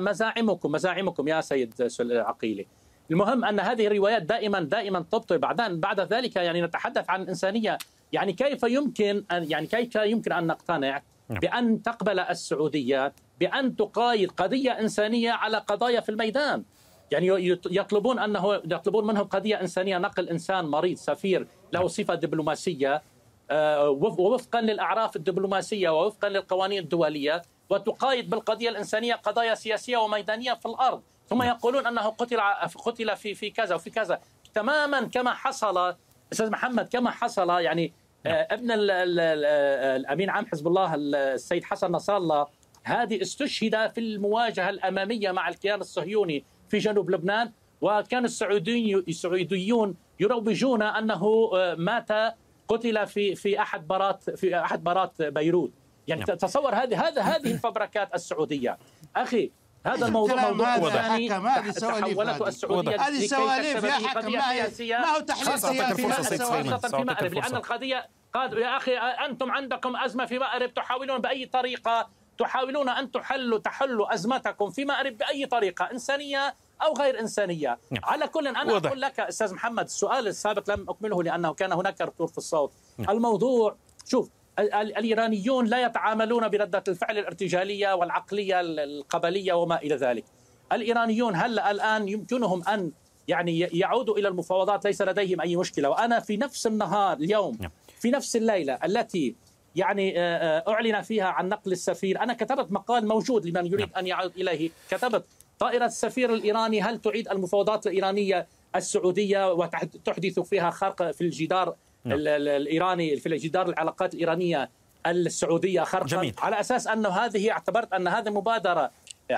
مزاعمكم 0.00 0.72
مزاعمكم 0.72 1.28
يا 1.28 1.40
سيد 1.40 1.74
عقيلي. 2.00 2.66
المهم 3.10 3.44
أن 3.44 3.60
هذه 3.60 3.86
الروايات 3.86 4.22
دائما 4.22 4.60
دائما 4.60 5.00
تبطل 5.00 5.38
بعدين 5.38 5.80
بعد 5.80 6.00
ذلك 6.00 6.36
يعني 6.36 6.62
نتحدث 6.62 7.10
عن 7.10 7.22
الانسانيه 7.22 7.78
يعني 8.12 8.32
كيف 8.32 8.62
يمكن 8.62 9.24
ان 9.32 9.50
يعني 9.50 9.66
كيف 9.66 9.94
يمكن 9.94 10.32
أن 10.32 10.46
نقتنع 10.46 11.02
نعم. 11.28 11.40
بأن 11.40 11.82
تقبل 11.82 12.20
السعوديه 12.20 13.12
بأن 13.40 13.76
تقايد 13.76 14.30
قضية 14.30 14.70
إنسانية 14.70 15.30
على 15.30 15.56
قضايا 15.56 16.00
في 16.00 16.08
الميدان. 16.08 16.64
يعني 17.10 17.58
يطلبون 17.70 18.18
أنه 18.18 18.54
يطلبون 18.54 19.06
منه 19.06 19.20
قضية 19.20 19.60
إنسانية 19.60 19.98
نقل 19.98 20.28
إنسان 20.28 20.64
مريض 20.64 20.96
سفير 20.96 21.46
له 21.72 21.86
صفة 21.86 22.14
دبلوماسية 22.14 23.02
آه، 23.50 23.90
ووفقا 23.90 24.60
للأعراف 24.60 25.16
الدبلوماسية 25.16 25.88
ووفقا 25.88 26.28
للقوانين 26.28 26.82
الدولية 26.82 27.42
وتقايد 27.70 28.30
بالقضية 28.30 28.68
الإنسانية 28.68 29.14
قضايا 29.14 29.54
سياسية 29.54 29.96
وميدانية 29.96 30.52
في 30.54 30.66
الأرض. 30.66 31.02
ثم 31.28 31.42
يقولون 31.42 31.86
أنه 31.86 32.08
قتل 32.08 32.40
قتل 32.84 33.16
في 33.16 33.34
في 33.34 33.50
كذا 33.50 33.74
وفي 33.74 33.90
كذا. 33.90 34.20
تماما 34.54 35.00
كما 35.00 35.34
حصل 35.34 35.94
أستاذ 36.32 36.50
محمد 36.50 36.88
كما 36.88 37.10
حصل 37.10 37.50
يعني 37.50 37.92
آه، 38.26 38.48
ابن 38.50 38.66
الأمين 38.70 40.30
عام 40.30 40.46
حزب 40.46 40.66
الله 40.66 40.94
السيد 40.94 41.64
حسن 41.64 41.92
نصر 41.92 42.16
الله 42.16 42.46
هذه 42.86 43.22
استشهد 43.22 43.92
في 43.92 44.00
المواجهة 44.00 44.70
الأمامية 44.70 45.30
مع 45.30 45.48
الكيان 45.48 45.80
الصهيوني 45.80 46.44
في 46.68 46.78
جنوب 46.78 47.10
لبنان 47.10 47.52
وكان 47.80 48.24
السعوديون 48.24 49.94
يروجون 50.20 50.82
أنه 50.82 51.50
آه، 51.54 51.74
مات 51.74 52.34
قتل 52.68 53.06
في 53.06 53.34
في 53.34 53.60
أحد 53.60 53.86
برات 53.86 54.30
في 54.30 54.58
أحد 54.58 54.84
برات 54.84 55.22
بيروت. 55.22 55.72
يعني 56.06 56.24
نعم. 56.28 56.36
تصور 56.36 56.74
هذه 56.74 57.08
هذا 57.08 57.22
هذه 57.22 57.52
الفبركات 57.52 58.14
السعودية. 58.14 58.78
أخي 59.16 59.50
هذا 59.86 60.06
الموضوع 60.06 60.50
موضوع 60.50 60.90
ثاني. 60.90 61.28
تحولت 61.28 62.42
السعودية. 62.42 63.00
هذه 63.00 63.26
سواليف 63.26 63.84
يا 63.84 63.92
حكم؟ 63.92 64.32
ما 64.32 64.52
هي؟ 64.52 64.98
ما 64.98 65.16
هو 65.16 65.20
تحليل 65.20 65.58
سياسي 65.58 66.08
خاصة 66.12 66.98
في 66.98 67.04
مأرب 67.04 67.34
لأن 67.34 67.56
القضية 67.56 68.08
قال 68.34 68.58
يا 68.58 68.76
أخي 68.76 68.96
أنتم 68.96 69.50
عندكم 69.50 69.96
أزمة 69.96 70.26
في 70.26 70.38
مأرب 70.38 70.74
تحاولون 70.74 71.18
بأي 71.18 71.46
طريقة 71.46 72.08
تحاولون 72.38 72.88
أن 72.88 73.10
تحلوا 73.10 73.58
تحلوا 73.58 74.14
أزمتكم 74.14 74.70
في 74.70 74.84
مأرب 74.84 75.18
بأي 75.18 75.46
طريقة 75.46 75.84
إنسانية 75.92 76.54
أو 76.82 76.94
غير 76.94 77.20
إنسانية 77.20 77.78
نعم. 77.90 78.04
على 78.04 78.28
كل 78.28 78.46
أنا 78.46 78.74
وضح. 78.74 78.86
أقول 78.86 79.00
لك 79.00 79.20
أستاذ 79.20 79.54
محمد 79.54 79.84
السؤال 79.84 80.26
السابق 80.28 80.70
لم 80.70 80.90
أكمله 80.90 81.22
لأنه 81.22 81.54
كان 81.54 81.72
هناك 81.72 82.00
ركور 82.00 82.26
في 82.26 82.38
الصوت 82.38 82.72
نعم. 82.98 83.10
الموضوع 83.16 83.76
شوف 84.04 84.30
الإيرانيون 84.58 85.66
لا 85.66 85.82
يتعاملون 85.82 86.48
بردة 86.48 86.84
الفعل 86.88 87.18
الارتجالية 87.18 87.94
والعقلية 87.94 88.60
القبلية 88.60 89.52
وما 89.52 89.76
إلى 89.76 89.94
ذلك 89.96 90.24
الإيرانيون 90.72 91.36
هل 91.36 91.58
الآن 91.58 92.08
يمكنهم 92.08 92.68
أن 92.68 92.92
يعني 93.28 93.58
يعودوا 93.58 94.18
إلى 94.18 94.28
المفاوضات 94.28 94.84
ليس 94.84 95.02
لديهم 95.02 95.40
أي 95.40 95.56
مشكلة 95.56 95.88
وأنا 95.88 96.20
في 96.20 96.36
نفس 96.36 96.66
النهار 96.66 97.16
اليوم 97.16 97.56
نعم. 97.60 97.70
في 98.00 98.10
نفس 98.10 98.36
الليلة 98.36 98.78
التي 98.84 99.36
يعني 99.76 100.20
آه، 100.20 100.22
آه، 100.22 100.70
أعلن 100.72 101.02
فيها 101.02 101.26
عن 101.26 101.48
نقل 101.48 101.72
السفير 101.72 102.22
أنا 102.22 102.34
كتبت 102.34 102.72
مقال 102.72 103.08
موجود 103.08 103.46
لمن 103.46 103.66
يريد 103.66 103.88
نعم. 103.88 103.98
أن 103.98 104.06
يعود 104.06 104.32
إليه 104.36 104.70
كتبت 104.90 105.24
طائرة 105.58 105.84
السفير 105.84 106.34
الإيراني 106.34 106.82
هل 106.82 106.98
تعيد 106.98 107.28
المفاوضات 107.28 107.86
الإيرانية 107.86 108.46
السعودية 108.76 109.52
وتحدث 109.52 110.40
فيها 110.40 110.70
خرق 110.70 111.10
في 111.10 111.20
الجدار 111.20 111.74
نعم. 112.04 112.18
الإيراني 112.26 113.16
في 113.16 113.28
الجدار 113.28 113.68
العلاقات 113.68 114.14
الإيرانية 114.14 114.70
السعودية 115.06 115.80
خرقا 115.80 116.06
جميل. 116.06 116.34
على 116.38 116.60
أساس 116.60 116.86
أنه 116.86 117.08
هذه 117.08 117.50
اعتبرت 117.50 117.92
أن 117.92 118.08
هذه 118.08 118.30
مبادرة 118.30 118.90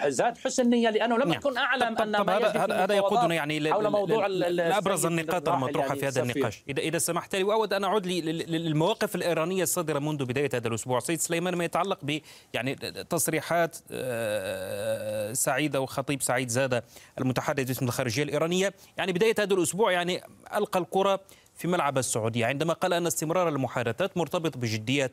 زاد 0.06 0.38
حسن 0.38 0.62
النية 0.62 0.90
لأنه 0.90 1.18
لم 1.18 1.32
أكن 1.32 1.56
أعلم 1.56 1.94
طب 1.94 2.02
أن 2.02 2.16
طب 2.16 2.30
هذا 2.30 2.84
هذا 2.84 2.94
يقودنا 2.94 3.34
يعني 3.34 3.72
حول 3.72 3.90
موضوع 3.90 4.26
لأبرز 4.26 5.06
النقاط 5.06 5.48
المطروحة 5.48 5.88
يعني 5.88 6.00
في 6.00 6.06
هذا 6.06 6.22
النقاش. 6.22 6.62
إذا 6.68 6.82
إذا 6.82 6.98
سمحت 6.98 7.34
لي 7.34 7.42
وأود 7.42 7.72
أن 7.72 7.84
أعود 7.84 8.06
للمواقف 8.06 9.14
الإيرانية 9.14 9.62
الصادرة 9.62 9.98
منذ 9.98 10.24
بداية 10.24 10.50
هذا 10.54 10.68
الأسبوع. 10.68 11.00
سيد 11.00 11.20
سليمان 11.20 11.54
ما 11.54 11.64
يتعلق 11.64 11.98
ب 12.02 12.18
يعني 12.54 12.74
تصريحات 13.10 13.76
آه، 13.90 15.32
سعيدة 15.32 15.80
وخطيب 15.80 16.22
سعيد 16.22 16.48
زادة 16.48 16.84
المتحدث 17.18 17.66
باسم 17.66 17.86
الخارجية 17.86 18.22
الإيرانية. 18.22 18.74
يعني 18.96 19.12
بداية 19.12 19.34
هذا 19.38 19.54
الأسبوع 19.54 19.92
يعني 19.92 20.22
ألقى 20.54 20.80
الكرة 20.80 21.20
في 21.54 21.68
ملعب 21.68 21.98
السعودية 21.98 22.46
عندما 22.46 22.72
قال 22.72 22.92
أن 22.92 23.06
استمرار 23.06 23.48
المحادثات 23.48 24.16
مرتبط 24.16 24.56
بجدية 24.56 25.12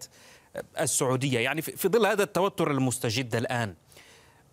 السعودية. 0.79 1.39
يعني 1.39 1.61
في 1.61 1.87
ظل 1.87 2.05
هذا 2.05 2.23
التوتر 2.23 2.71
المستجد 2.71 3.35
الآن 3.35 3.75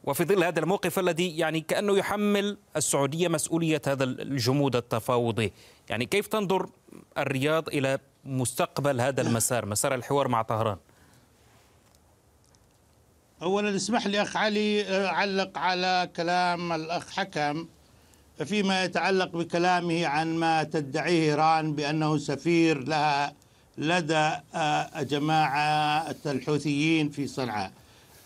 وفي 0.04 0.24
ظل 0.24 0.44
هذا 0.44 0.60
الموقف 0.60 0.98
الذي 0.98 1.36
يعني 1.38 1.60
كأنه 1.60 1.98
يحمل 1.98 2.58
السعودية 2.76 3.28
مسؤولية 3.28 3.82
هذا 3.86 4.04
الجمود 4.04 4.76
التفاوضي 4.76 5.52
يعني 5.90 6.06
كيف 6.06 6.26
تنظر 6.26 6.68
الرياض 7.18 7.68
إلى 7.68 7.98
مستقبل 8.24 9.00
هذا 9.00 9.22
المسار 9.22 9.66
مسار 9.66 9.94
الحوار 9.94 10.28
مع 10.28 10.42
طهران 10.42 10.76
اولا 13.42 13.76
اسمح 13.76 14.06
لي 14.06 14.22
أخ 14.22 14.36
علي 14.36 15.06
أعلق 15.06 15.58
على 15.58 16.10
كلام 16.16 16.72
الأخ 16.72 17.10
حكم 17.10 17.66
فيما 18.44 18.84
يتعلق 18.84 19.36
بكلامه 19.36 20.06
عن 20.06 20.36
ما 20.36 20.62
تدعيه 20.62 21.30
إيران 21.30 21.74
بأنه 21.74 22.18
سفير 22.18 22.78
لها 22.84 23.34
لدى 23.78 24.30
آه، 24.54 25.02
جماعة 25.02 26.14
الحوثيين 26.26 27.08
في 27.08 27.26
صنعاء. 27.26 27.72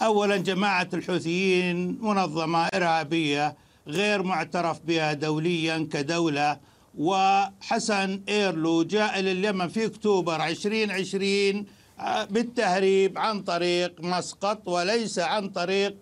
اولا 0.03 0.37
جماعة 0.37 0.89
الحوثيين 0.95 1.99
منظمة 2.01 2.67
إرهابية 2.75 3.57
غير 3.89 4.23
معترف 4.23 4.81
بها 4.81 5.13
دوليا 5.13 5.89
كدولة 5.93 6.59
وحسن 6.99 8.23
إيرلو 8.29 8.83
جاء 8.83 9.21
إلى 9.21 9.33
اليمن 9.33 9.69
في 9.69 9.87
أكتوبر 9.87 10.45
2020 10.47 11.67
بالتهريب 12.31 13.19
عن 13.19 13.43
طريق 13.43 14.01
مسقط 14.01 14.69
وليس 14.69 15.19
عن 15.19 15.49
طريق 15.49 15.95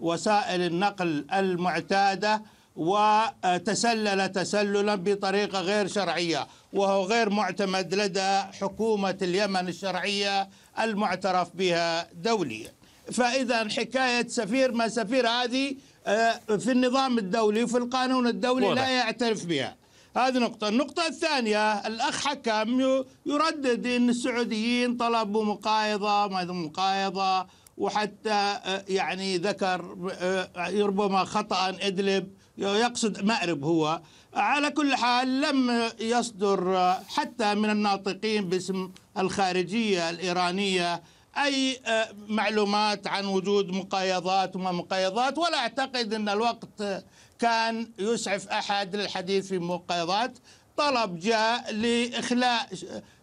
وسائل 0.00 0.60
النقل 0.60 1.26
المعتادة 1.32 2.42
وتسلل 2.76 4.32
تسللا 4.32 4.94
بطريقة 4.94 5.60
غير 5.60 5.86
شرعية 5.88 6.46
وهو 6.72 7.04
غير 7.04 7.30
معتمد 7.30 7.94
لدى 7.94 8.38
حكومة 8.60 9.18
اليمن 9.22 9.68
الشرعية 9.68 10.48
المعترف 10.80 11.56
بها 11.56 12.12
دوليا. 12.12 12.72
فإذا 13.12 13.68
حكاية 13.68 14.28
سفير 14.28 14.72
ما 14.72 14.88
سفير 14.88 15.28
هذه 15.28 15.76
آه، 16.06 16.40
في 16.58 16.72
النظام 16.72 17.18
الدولي 17.18 17.62
وفي 17.62 17.78
القانون 17.78 18.26
الدولي 18.26 18.74
لا 18.74 18.88
يعترف 18.88 19.44
بها. 19.46 19.76
هذه 20.16 20.38
نقطة. 20.38 20.68
النقطة 20.68 21.06
الثانية 21.06 21.86
الأخ 21.86 22.26
حكم 22.26 22.80
يردد 23.26 23.86
أن 23.86 24.08
السعوديين 24.08 24.96
طلبوا 24.96 25.44
مقايضة 25.44 26.26
مقايضة 26.52 27.46
وحتى 27.78 28.30
آه، 28.64 28.84
يعني 28.88 29.38
ذكر 29.38 29.96
آه، 30.20 30.48
ربما 30.80 31.24
خطأ 31.24 31.68
إدلب 31.68 32.28
يقصد 32.58 33.24
مأرب 33.24 33.64
هو. 33.64 34.00
على 34.34 34.70
كل 34.70 34.94
حال 34.94 35.40
لم 35.40 35.90
يصدر 36.00 36.92
حتى 37.08 37.54
من 37.54 37.70
الناطقين 37.70 38.48
باسم 38.48 38.90
الخارجية 39.18 40.10
الإيرانية 40.10 41.02
أي 41.36 41.80
معلومات 42.28 43.06
عن 43.06 43.24
وجود 43.26 43.70
مقايضات 43.70 44.56
وما 44.56 44.72
مقايضات 44.72 45.38
ولا 45.38 45.58
أعتقد 45.58 46.14
أن 46.14 46.28
الوقت 46.28 47.04
كان 47.38 47.90
يسعف 47.98 48.48
أحد 48.48 48.96
للحديث 48.96 49.48
في 49.48 49.58
مقايضات. 49.58 50.38
طلب 50.76 51.18
جاء 51.18 51.72
لإخلاء 51.72 52.68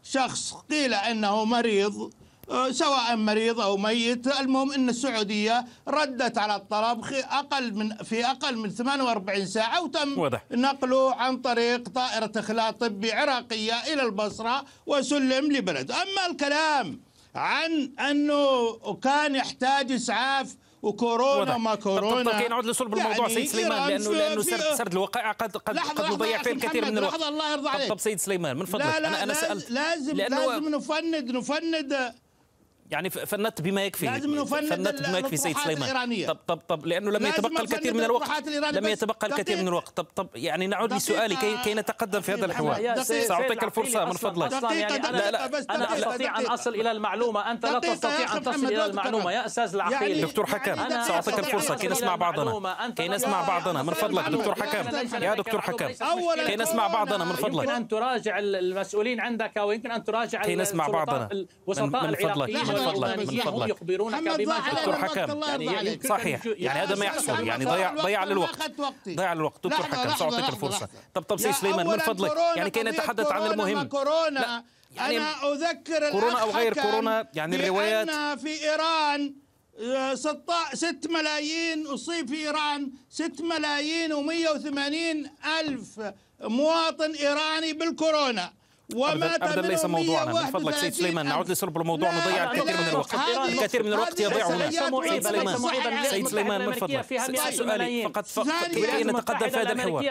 شخص 0.04 0.54
قيل 0.54 0.94
أنه 0.94 1.46
مريض 1.46 2.14
آه، 2.50 2.72
سواء 2.72 3.16
مريض 3.16 3.60
أو 3.60 3.78
ميت. 3.78 4.28
المهم 4.28 4.72
إن 4.72 4.90
السعودية 4.90 5.66
ردت 5.88 6.38
على 6.38 6.56
الطلب 6.56 7.06
أقل 7.14 7.74
من 7.76 7.96
في 7.96 8.26
أقل 8.26 8.58
من 8.58 8.70
48 8.70 9.46
ساعة 9.46 9.84
وتم 9.84 10.20
وضح. 10.20 10.44
نقله 10.52 11.16
عن 11.16 11.38
طريق 11.38 11.90
طائرة 11.90 12.32
إخلاء 12.38 12.72
طبي 12.72 13.12
عراقية 13.12 13.74
إلى 13.94 14.02
البصرة 14.04 14.66
وسلم 14.86 15.52
لبلد. 15.52 15.92
أما 15.92 16.26
الكلام 16.32 17.00
عن 17.36 17.92
أنه 18.00 18.74
كان 19.04 19.36
يحتاج 19.36 19.92
إسعاف 19.92 20.56
وكورونا 20.82 21.58
ما 21.58 21.76
كورونا. 21.76 22.32
طب, 22.32 22.40
طب, 22.40 22.50
نعود 22.50 22.66
لصلب 22.66 22.94
الموضوع 22.94 23.28
يعني 23.28 23.34
سيد 23.34 23.48
سليمان 23.48 23.90
لأنه 23.90 24.12
لأنه 24.12 24.42
سرد 24.76 24.92
الوقائع 24.92 25.32
قد 25.32 25.58
قد 25.58 25.78
قد 25.80 26.06
نضيع 26.14 26.42
فيه 26.42 26.52
الكثير 26.52 26.86
من 26.86 26.98
الوقت. 26.98 27.14
لحظة 27.14 27.30
الله 27.30 27.52
يرضى 27.52 27.70
عليك. 27.70 27.88
طب, 27.88 27.94
طب 27.94 28.00
سيد 28.00 28.20
سليمان 28.20 28.58
من 28.58 28.66
فضلك. 28.66 28.86
لا 28.86 29.00
لا 29.00 29.08
أنا 29.08 29.24
أنا 29.24 29.34
سالت 29.34 29.72
لازم 29.72 30.16
لازم 30.16 30.70
نفند 30.70 31.32
نفند 31.32 32.14
يعني 32.92 33.10
فندت 33.10 33.62
بما 33.62 33.86
يكفي. 33.86 34.06
لازم 34.06 34.36
نفند 34.36 34.70
فندت 34.70 35.08
بما 35.08 35.20
يكفي 35.20 35.38
سيد 35.38 35.58
سليمان. 35.58 36.26
طب 36.28 36.38
طب 36.48 36.60
طب 36.68 36.86
لأنه 36.86 37.12
لم 37.12 37.26
يتبقى 37.26 37.64
الكثير 37.64 37.94
من 37.94 38.04
الوقت. 38.04 38.48
لم 38.74 38.86
يتبقى 38.86 39.28
الكثير 39.28 39.58
من 39.58 39.68
الوقت. 39.68 39.98
طب 39.98 40.08
طب 40.16 40.28
يعني 40.36 40.68
نعود 40.68 40.94
لسؤالي 40.94 41.36
كي 41.36 41.58
كي 41.64 41.74
نتقدم 41.74 42.22
في 42.22 42.34
هذا 42.34 42.46
الحوار. 42.46 43.04
سأعطيك 43.04 43.64
الفرصة 43.64 44.06
من 44.06 44.12
فضلك. 44.12 44.52
يعني 44.64 44.98
لا 44.98 45.32
لا. 45.32 45.46
أنا 45.70 45.98
أستطيع 45.98 46.40
أن 46.40 46.46
أصل 46.46 46.76
إلى 46.76 46.92
المعلومة. 46.92 47.52
أنت 47.52 47.66
لا 47.66 47.80
تستطيع 47.80 48.38
أن 48.38 48.44
تصل 48.44 48.66
إلى 48.66 48.86
المعلومة. 48.86 49.32
يا 49.32 49.46
أستاذ 49.46 49.74
العقيل 49.76 50.12
يعني 50.12 50.22
دكتور 50.22 50.46
حكم 50.46 50.90
سأعطيك 50.90 51.40
الفرصة 51.40 51.76
كي 51.76 51.88
نسمع 51.88 52.16
بعضنا. 52.16 52.94
كي 52.96 53.08
نسمع 53.08 53.48
بعضنا. 53.48 53.84
من 53.84 53.94
فضلك 53.94 54.30
دكتور 54.30 54.56
حكم 54.56 54.96
يا 55.24 55.36
دكتور 55.36 55.62
حكم 55.62 55.88
كي 56.48 56.56
نسمع 56.56 56.88
بعضنا 56.88 57.26
من 57.26 57.36
فضلك. 57.36 57.64
يمكن 57.64 57.76
أن 57.76 57.88
تراجع 57.88 58.40
المسؤولين 58.40 59.20
عندك 59.20 59.58
ويمكن 59.58 59.92
ان 59.92 60.04
تراجع 60.04 60.42
كي 60.42 60.56
نسمع 60.56 60.88
بعضنا 60.88 61.30
من 61.68 62.16
فضلك 62.16 62.81
فضلك 62.86 63.18
من 63.18 63.40
فضلك 63.40 63.70
يخبرونك 63.70 64.38
بما 64.38 64.60
دكتور 64.60 64.96
حكم. 64.96 65.44
يعني 65.62 66.00
صحيح. 66.10 66.42
يعني 66.46 66.80
هذا 66.80 66.96
ما 66.96 67.06
يحصل. 67.06 67.48
يعني 67.48 67.66
ضيع 67.66 67.94
ضيع 67.96 68.24
للوقت 68.24 68.72
ضيع 69.10 69.34
للوقت 69.34 69.68
دكتور 69.68 69.86
حكم 69.86 70.16
سأعطيك 70.16 70.50
الفرصة. 70.50 70.88
طب 71.14 71.22
طب 71.22 71.38
سي 71.38 71.54
سليمان 71.54 71.88
من 71.88 71.98
فضلك. 71.98 72.32
يعني 72.56 72.70
كي 72.70 72.84
نتحدث 72.84 73.32
عن 73.32 73.52
المهم. 73.52 73.84
كورونا. 73.84 74.64
يعني 74.96 75.18
أنا 75.18 75.54
أذكر 75.54 76.12
كورونا 76.12 76.40
أو 76.42 76.52
غير 76.52 76.74
كورونا 76.74 77.28
يعني 77.34 77.56
الروايات. 77.56 78.10
في 78.40 78.64
إيران 78.64 79.34
6 80.14 80.44
آه، 80.50 81.10
ملايين 81.10 81.88
أصيب 81.88 82.28
في 82.28 82.36
إيران 82.36 82.92
6 83.10 83.44
ملايين 83.44 84.14
و180 84.14 85.48
ألف 85.60 86.14
مواطن 86.42 87.12
إيراني 87.12 87.74
بالكورونا. 87.74 88.54
وما 88.96 89.36
أبدا 89.36 89.62
ليس 89.62 89.86
موضوعنا 89.86 90.34
من 90.34 90.46
فضلك 90.46 90.76
سيد 90.76 90.94
سليمان 90.94 91.26
نعود 91.26 91.52
لصلب 91.52 91.78
الموضوع. 91.78 92.12
نضيع 92.12 92.52
الكثير 92.52 92.78
من 92.78 92.88
الوقت. 92.90 93.16
الكثير 93.50 93.84
من 93.84 93.94
الوقت 93.94 94.20
يضيع 94.20 94.48
هنا 94.48 94.72
سيد 94.72 95.24
سليمان. 95.24 95.58
سيد 96.04 96.28
سليمان 96.28 96.66
من 96.66 96.74
فضلك 96.74 97.06
سؤالي. 97.50 98.04
فقط 98.04 98.26
فقط 98.26 98.66
كي 98.74 99.04
نتقدم 99.04 99.50
في 99.50 99.58
هذا 99.58 99.72
الحوار. 99.72 100.04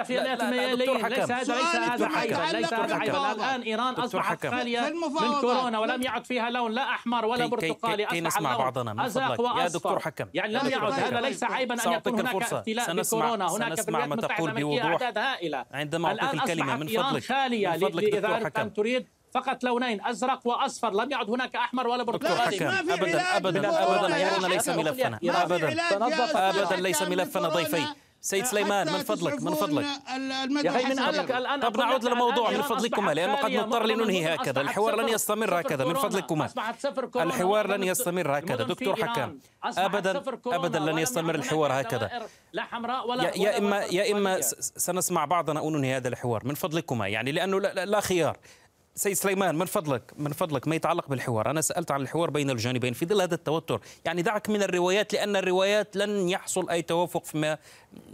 دكتور 0.74 0.98
حكم 0.98 1.10
ليس 1.10 1.30
هذا 1.30 2.06
عيبا 2.06 2.56
ليس 2.56 2.72
هذا 2.72 2.94
عيبا 2.94 3.32
الآن 3.32 3.62
إيران 3.62 3.94
أصبحت 3.94 4.46
خالية 4.46 4.80
من 4.80 5.40
كورونا 5.40 5.78
ولم 5.78 6.02
يعد 6.02 6.26
فيها 6.26 6.50
لون 6.50 6.72
لا 6.72 6.82
أحمر 6.82 7.24
ولا 7.24 7.46
برتقالي. 7.46 8.06
كي 8.06 8.20
نسمع 8.20 8.56
بعضنا 8.56 8.92
من 8.92 9.08
فضلك. 9.08 9.40
يا 9.58 9.68
دكتور 9.68 10.00
حكم 10.00 10.26
يعني 10.34 10.52
لم 10.52 10.68
يعد 10.68 10.92
هذا 10.92 11.20
ليس 11.20 11.44
عيبا 11.44 11.86
أن 11.86 11.92
يكون 11.92 12.20
هناك 12.20 12.52
ابتلاء 12.52 12.94
بكورونا 12.94 13.50
هناك 13.50 13.80
في 13.80 13.88
الولايات 13.88 14.12
المتحدة 14.12 14.44
الأمريكية 14.44 14.84
أعداد 14.84 15.18
هائلة 15.18 15.64
عندما 15.72 16.08
أعطيك 16.08 16.42
الكلمة 16.42 16.76
من 16.76 16.86
فضلك 16.86 17.24
خالية 17.24 17.74
إذا 17.74 18.38
أن 18.70 18.74
تريد 18.74 19.06
فقط 19.34 19.64
لونين 19.64 20.06
أزرق 20.06 20.46
وأصفر. 20.46 20.90
لم 20.90 21.10
يعد 21.10 21.30
هناك 21.30 21.56
أحمر 21.56 21.88
ولا 21.88 22.02
برتقالي. 22.02 22.68
ابدا 22.68 23.36
ابدا 23.36 23.36
ابدا. 23.36 23.84
كورونا 23.84 24.46
ليس 24.46 24.68
ملفنا 24.68 25.18
ابدا. 25.24 25.68
ابدا 26.50 26.76
ليس 26.76 27.02
ملفنا 27.02 27.48
ضيفي 27.48 27.84
سيد 28.22 28.44
سليمان 28.44 28.92
من 28.92 28.98
فضلك 28.98 29.42
من 29.42 29.54
فضلك. 29.54 29.86
يا 30.64 30.70
أخي 30.70 30.84
من 30.84 31.00
قبلك 31.00 31.30
الآن 31.30 31.60
طب 31.60 31.76
نعود 31.76 32.04
للموضوع 32.04 32.50
من 32.50 32.62
فضلكما 32.62 33.12
لأنه 33.14 33.34
قد 33.34 33.50
نضطر 33.50 33.86
لننهي 33.86 34.34
هكذا. 34.34 34.60
الحوار 34.60 35.00
لن 35.00 35.08
يستمر 35.08 35.60
هكذا. 35.60 35.84
من 35.84 35.94
فضلكما. 35.94 36.50
الحوار 37.16 37.66
لن 37.66 37.82
يستمر 37.84 38.38
هكذا. 38.38 38.64
دكتور 38.64 38.96
حكام. 38.96 39.38
ابدا 39.64 40.22
ابدا 40.46 40.78
لن 40.78 40.98
يستمر 40.98 41.34
الحوار 41.34 41.80
هكذا. 41.80 42.10
لا 42.52 42.62
حمراء 42.62 43.08
ولا 43.08 43.36
يا 43.36 43.58
اما 43.58 43.84
يا 43.84 44.12
إما 44.12 44.40
سنسمع 44.60 45.24
بعضنا 45.24 45.60
وننهي 45.60 45.96
هذا 45.96 46.08
الحوار. 46.08 46.42
من 46.44 46.54
فضلكما 46.54 47.08
يعني 47.08 47.32
لأنه 47.32 47.60
لا 47.60 48.00
خيار 48.00 48.36
سيد 48.94 49.12
سليمان 49.12 49.54
من 49.54 49.66
فضلك 49.66 50.02
من 50.18 50.32
فضلك 50.32 50.68
ما 50.68 50.74
يتعلق 50.74 51.08
بالحوار؟ 51.08 51.50
أنا 51.50 51.60
سألت 51.60 51.90
عن 51.90 52.00
الحوار 52.00 52.30
بين 52.30 52.50
الجانبين 52.50 52.92
في 52.92 53.06
ظل 53.06 53.22
هذا 53.22 53.34
التوتر 53.34 53.80
يعني 54.04 54.22
دعك 54.22 54.50
من 54.50 54.62
الروايات 54.62 55.12
لأن 55.12 55.36
الروايات 55.36 55.96
لن 55.96 56.28
يحصل 56.28 56.70
أي 56.70 56.82
توافق 56.82 57.24
فيما 57.24 57.58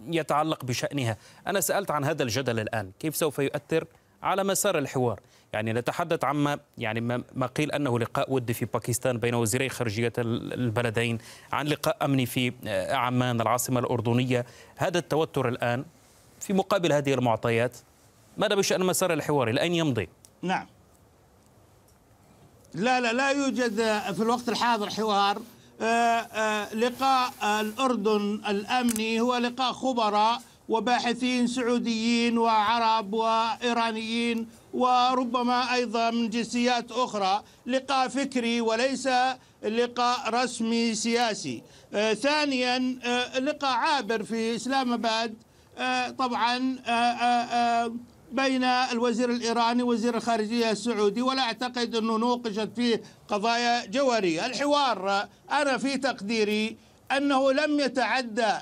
يتعلق 0.06 0.64
بشأنها. 0.64 1.16
أنا 1.46 1.60
سألت 1.60 1.90
عن 1.90 2.04
هذا 2.04 2.22
الجدل 2.22 2.60
الآن 2.60 2.90
كيف 2.98 3.16
سوف 3.16 3.38
يؤثر 3.38 3.84
على 4.22 4.44
مسار 4.44 4.78
الحوار؟ 4.78 5.20
يعني 5.52 5.72
نتحدث 5.72 6.24
عما 6.24 6.58
يعني 6.78 7.00
ما 7.34 7.46
قيل 7.46 7.72
أنه 7.72 7.98
لقاء 7.98 8.32
ودي 8.32 8.54
في 8.54 8.64
باكستان 8.64 9.18
بين 9.18 9.34
وزيري 9.34 9.68
خارجية 9.68 10.12
البلدين 10.18 11.18
عن 11.52 11.66
لقاء 11.66 12.04
أمني 12.04 12.26
في 12.26 12.52
عمان 12.90 13.40
العاصمة 13.40 13.80
الأردنية. 13.80 14.46
هذا 14.76 14.98
التوتر 14.98 15.48
الآن 15.48 15.84
في 16.40 16.52
مقابل 16.52 16.92
هذه 16.92 17.14
المعطيات 17.14 17.76
ماذا 18.36 18.54
بشأن 18.54 18.80
مسار 18.80 19.12
الحوار؟ 19.12 19.50
إلى 19.50 19.60
أين 19.60 19.74
يمضي؟ 19.74 20.08
نعم. 20.42 20.66
لا 22.74 23.00
لا 23.00 23.12
لا 23.12 23.30
يوجد 23.30 23.74
في 24.14 24.22
الوقت 24.22 24.48
الحاضر 24.48 24.90
حوار. 24.90 25.42
آه، 25.80 25.84
آه، 25.84 26.74
لقاء 26.74 27.32
الأردن 27.60 28.40
الأمني 28.48 29.20
هو 29.20 29.36
لقاء 29.36 29.72
خبراء 29.72 30.42
وباحثين 30.68 31.46
سعوديين 31.46 32.38
وعرب 32.38 33.12
وإيرانيين 33.12 34.48
وربما 34.74 35.74
أيضا 35.74 36.10
من 36.10 36.30
جنسيات 36.30 36.92
أخرى. 36.92 37.42
لقاء 37.66 38.08
فكري 38.08 38.60
وليس 38.60 39.08
لقاء 39.62 40.30
رسمي 40.30 40.94
سياسي. 40.94 41.62
آه، 41.94 42.14
ثانيا 42.14 42.98
آه، 43.04 43.38
لقاء 43.38 43.76
عابر 43.76 44.22
في 44.22 44.56
إسلام 44.56 44.92
أباد. 44.92 45.34
آه، 45.78 46.10
طبعا 46.10 46.78
بين 48.32 48.64
الوزير 48.64 49.30
الإيراني 49.30 49.82
وزير 49.82 50.16
الخارجية 50.16 50.70
السعودي 50.70 51.22
ولا 51.22 51.42
أعتقد 51.42 51.94
أنه 51.94 52.16
نوقشت 52.18 52.70
فيه 52.76 53.02
قضايا 53.28 53.86
جوهرية. 53.86 54.46
الحوار 54.46 55.28
أنا 55.50 55.78
في 55.78 55.96
تقديري 55.98 56.76
أنه 57.16 57.52
لم 57.52 57.80
يتعدى 57.80 58.52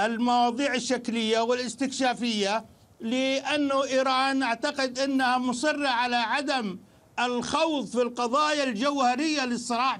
المواضيع 0.00 0.74
الشكلية 0.74 1.40
والاستكشافية 1.40 2.64
لأنه 3.00 3.84
إيران 3.84 4.42
أعتقد 4.42 4.98
أنها 4.98 5.38
مصرة 5.38 5.88
على 5.88 6.16
عدم 6.16 6.78
الخوض 7.18 7.86
في 7.86 8.02
القضايا 8.02 8.64
الجوهرية 8.64 9.44
للصراع 9.44 9.98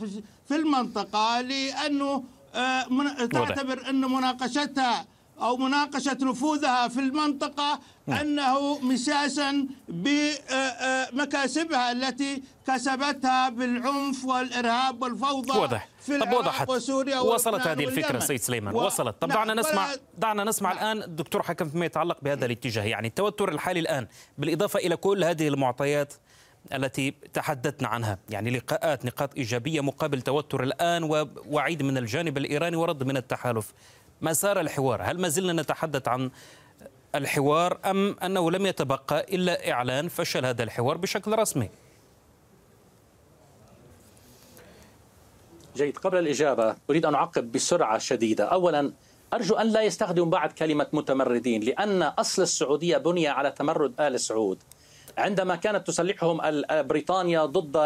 في 0.49 0.57
المنطقة 0.57 1.41
لأنه 1.41 2.25
آه، 2.55 2.85
تعتبر 3.33 3.91
أن 3.91 4.01
مناقشتها 4.01 5.07
أو 5.41 5.57
مناقشة 5.57 6.19
نفوذها 6.23 6.89
في 6.89 7.01
المنطقة 7.01 7.81
نعم. 8.07 8.19
أنه 8.19 8.79
مساسا 8.79 9.67
بمكاسبها 11.13 11.93
التي 11.93 12.43
كسبتها 12.67 13.49
بالعنف 13.49 14.25
والإرهاب 14.25 15.03
والفوضى 15.03 15.59
واضح. 15.59 15.89
في 16.01 16.19
طب 16.19 16.33
وضحت 16.33 16.69
وسوريا 16.69 17.19
وصلت 17.19 17.67
هذه 17.67 17.85
الفكرة 17.85 18.19
سيد 18.19 18.41
سليمان. 18.41 18.75
و... 18.75 18.87
وصلت. 18.87 19.17
طب 19.21 19.29
دعنا 19.29 19.55
نعم، 19.55 19.67
نسمع 19.67 19.89
دعنا 20.19 20.45
نسمع 20.45 20.73
نعم. 20.73 20.83
الآن 20.83 21.03
الدكتور 21.03 21.43
حكم 21.43 21.69
فيما 21.69 21.87
يتعلق 21.87 22.19
بهذا 22.23 22.47
الاتجاه. 22.47 22.83
يعني 22.83 23.09
التوتر 23.09 23.49
الحالي 23.49 23.81
الآن 23.81 24.07
بالإضافة 24.39 24.79
إلى 24.79 24.97
كل 24.97 25.25
هذه 25.25 25.49
المعطيات 25.49 26.15
التي 26.75 27.11
تحدثنا 27.11 27.89
عنها. 27.89 28.19
يعني 28.31 28.51
لقاءات 28.51 29.05
نقاط 29.05 29.37
إيجابية 29.37 29.81
مقابل 29.81 30.23
توتر 30.23 30.63
الآن 30.63 31.03
ووعيد 31.03 31.83
من 31.83 31.99
الجانب 31.99 32.39
الإيراني 32.39 32.77
ورد 32.77 33.05
من 33.05 33.17
التحالف 33.17 33.73
مسار 34.23 34.61
الحوار؟ 34.61 35.03
هل 35.03 35.21
ما 35.21 35.29
زلنا 35.29 35.63
نتحدث 35.63 36.09
عن 36.09 36.31
الحوار 37.15 37.79
أم 37.85 38.17
أنه 38.23 38.51
لم 38.51 38.67
يتبقى 38.67 39.27
إلا 39.35 39.71
إعلان 39.71 40.09
فشل 40.09 40.47
هذا 40.47 40.63
الحوار 40.63 40.97
بشكل 40.97 41.39
رسمي؟ 41.39 41.71
جيد. 45.77 45.99
قبل 45.99 46.19
الإجابة 46.19 46.77
أريد 46.91 47.07
أن 47.07 47.15
أعقب 47.15 47.53
بسرعة 47.53 47.99
شديدة. 47.99 48.45
أولا 48.45 48.93
أرجو 49.35 49.55
أن 49.55 49.67
لا 49.67 49.83
يستخدم 49.83 50.31
بعد 50.31 50.53
كلمة 50.53 50.87
متمردين 50.93 51.63
لأن 51.63 52.03
أصل 52.03 52.43
السعودية 52.43 52.97
بني 52.97 53.29
على 53.29 53.51
تمرد 53.51 54.01
آل 54.01 54.21
سعود. 54.21 54.59
عندما 55.19 55.57
كانت 55.57 55.87
تسلحهم 55.87 56.63
بريطانيا 56.71 57.45
ضد 57.45 57.77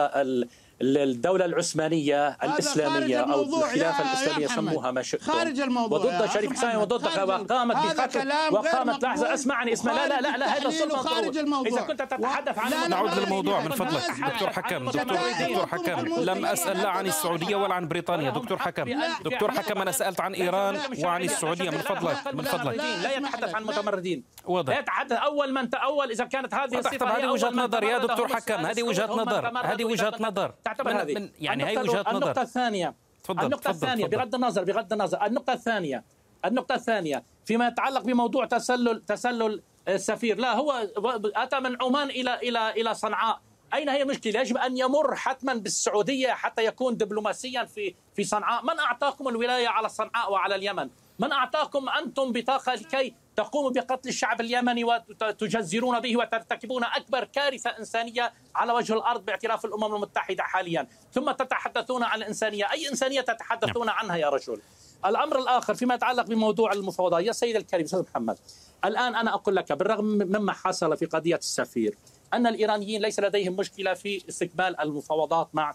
الدولة 0.81 1.45
العثمانية 1.45 2.29
الإسلامية 2.29 3.21
أو 3.21 3.43
الخلافة 3.43 4.03
الإسلامية 4.03 4.47
سموها 4.47 4.91
ما 4.91 5.03
شئتم 5.03 5.33
خارج 5.33 5.61
الموضوع 5.61 5.99
وضد 5.99 6.31
شريف 6.31 6.53
حسين 6.53 6.77
وضد 6.77 7.07
وقامت 7.29 7.77
بقتل 7.77 8.33
وقامت 8.51 9.05
لحظة 9.05 9.35
اسمعني 9.35 9.73
اسمع 9.73 9.93
لا 9.93 10.09
لا 10.09 10.21
لا, 10.21 10.37
لا 10.37 10.47
هذا 10.47 10.69
الصلب 10.69 10.93
خارج 10.93 11.39
الموضوع 11.39 11.69
إذا 11.69 11.81
كنت 11.81 12.03
تتحدث 12.03 12.59
عن 12.59 12.91
نعود 12.91 13.19
للموضوع 13.19 13.61
من 13.61 13.71
فضلك 13.71 14.03
دكتور 14.33 14.51
حكم 14.51 14.87
دكتور, 14.91 15.19
دكتور 15.41 15.67
حكم 15.67 16.07
لم 16.23 16.47
أسأل 16.47 16.79
لا 16.79 16.89
عن 16.89 17.07
السعودية 17.07 17.57
ولا 17.57 17.75
عن 17.75 17.89
بريطانيا 17.89 18.31
دكتور 18.31 18.59
حكم 18.59 19.03
دكتور 19.25 19.51
حكم 19.51 19.81
أنا 19.81 19.93
سألت 19.93 20.21
عن 20.21 20.35
إيران 20.35 20.79
وعن 21.05 21.23
السعودية 21.23 21.71
من 21.71 21.79
فضلك 21.79 22.35
من 22.35 22.45
فضلك 22.45 22.77
لا 22.77 23.17
يتحدث 23.17 23.55
عن 23.55 23.65
متمردين 23.65 24.25
واضح 24.45 24.75
لا 24.75 24.81
يتحدث 24.81 25.13
أول 25.13 25.53
من 25.53 25.75
أول 25.75 26.11
إذا 26.11 26.25
كانت 26.25 26.55
هذه 26.55 26.79
الصفة 26.79 27.19
هذه 27.19 27.27
وجهة 27.27 27.51
نظر 27.51 27.85
يا 27.85 27.99
دكتور 27.99 28.29
حكم 28.29 28.67
هذه 28.67 28.83
وجهة 28.83 29.07
نظر 29.07 29.59
هذه 29.65 29.85
وجهة 29.85 30.15
نظر 30.21 30.53
تعتبر 30.67 31.03
هذه. 31.03 31.31
يعني 31.41 31.65
هي 31.65 31.79
وجهة 31.79 32.01
نظر. 32.01 32.11
النقطة 32.11 32.43
الثانية. 32.43 32.95
تفضل 33.25 33.45
النقطة 33.45 33.71
تفضل 33.71 33.75
الثانية 33.75 34.07
تفضل. 34.07 34.19
بغض 34.19 34.35
النظر 34.35 34.65
بغض 34.65 34.93
النظر. 34.93 35.27
النقطة 35.27 35.53
الثانية. 35.53 36.05
النقطة 36.45 36.75
الثانية 36.75 37.25
فيما 37.45 37.69
يتعلق 37.69 38.03
بموضوع 38.03 38.45
تسلل 38.47 39.03
تسلل 39.07 39.63
السفير. 39.89 40.39
لا 40.39 40.55
هو 40.55 40.89
أتى 41.37 41.61
من 41.61 41.83
عمان 41.83 42.11
إلى 42.11 42.35
إلى 42.35 42.71
إلى 42.71 42.95
صنعاء. 42.95 43.41
أين 43.75 43.89
هي 43.89 44.03
المشكلة 44.03 44.41
يجب 44.41 44.57
أن 44.57 44.77
يمر 44.77 45.17
حتما 45.17 45.55
بالسعودية 45.55 46.29
حتى 46.29 46.65
يكون 46.65 46.97
دبلوماسيا 46.97 47.65
في 47.65 47.95
في 48.17 48.25
صنعاء. 48.25 48.65
من 48.65 48.79
أعطاكم 48.79 49.29
الولاية 49.29 49.69
على 49.69 49.89
صنعاء 49.89 50.33
وعلى 50.33 50.55
اليمن؟ 50.55 50.89
من 51.19 51.33
أعطاكم 51.33 51.89
أنتم 51.89 52.33
بطاقة 52.33 52.75
لكي 52.75 53.15
تقوموا 53.37 53.71
بقتل 53.71 54.09
الشعب 54.09 54.41
اليمني 54.41 54.85
وتجزرون 54.85 56.01
به 56.01 56.17
وترتكبون 56.17 56.85
أكبر 56.85 57.25
كارثة 57.25 57.71
إنسانية 57.71 58.33
على 58.55 58.73
وجه 58.73 58.93
الأرض 58.93 59.25
باعتراف 59.25 59.65
الأمم 59.65 59.95
المتحدة 59.95 60.43
حاليا. 60.43 60.87
ثم 61.13 61.31
تتحدثون 61.31 62.03
عن 62.03 62.19
الإنسانية. 62.19 62.73
أي 62.73 62.89
إنسانية 62.89 63.21
تتحدثون 63.21 63.87
نعم. 63.87 63.97
عنها 63.97 64.17
يا 64.17 64.29
رجل؟ 64.29 64.61
الأمر 65.07 65.39
الآخر 65.39 65.75
فيما 65.75 65.95
يتعلق 65.95 66.27
بموضوع 66.27 66.73
المفاوضات. 66.73 67.25
يا 67.25 67.33
سيد 67.33 67.57
الكريم 67.57 67.85
أستاذ 67.85 68.03
محمد 68.03 68.39
الآن 68.85 69.15
أنا 69.15 69.35
أقول 69.35 69.57
لك 69.57 69.73
بالرغم 69.73 70.05
مما 70.05 70.53
حصل 70.53 70.97
في 70.97 71.07
قضية 71.07 71.37
السفير 71.37 71.97
أن 72.35 72.47
الإيرانيين 72.47 73.03
ليس 73.03 73.21
لديهم 73.21 73.57
مشكلة 73.57 73.95
في 73.95 74.23
استكمال 74.29 74.81
المفاوضات 74.81 75.49
مع 75.53 75.75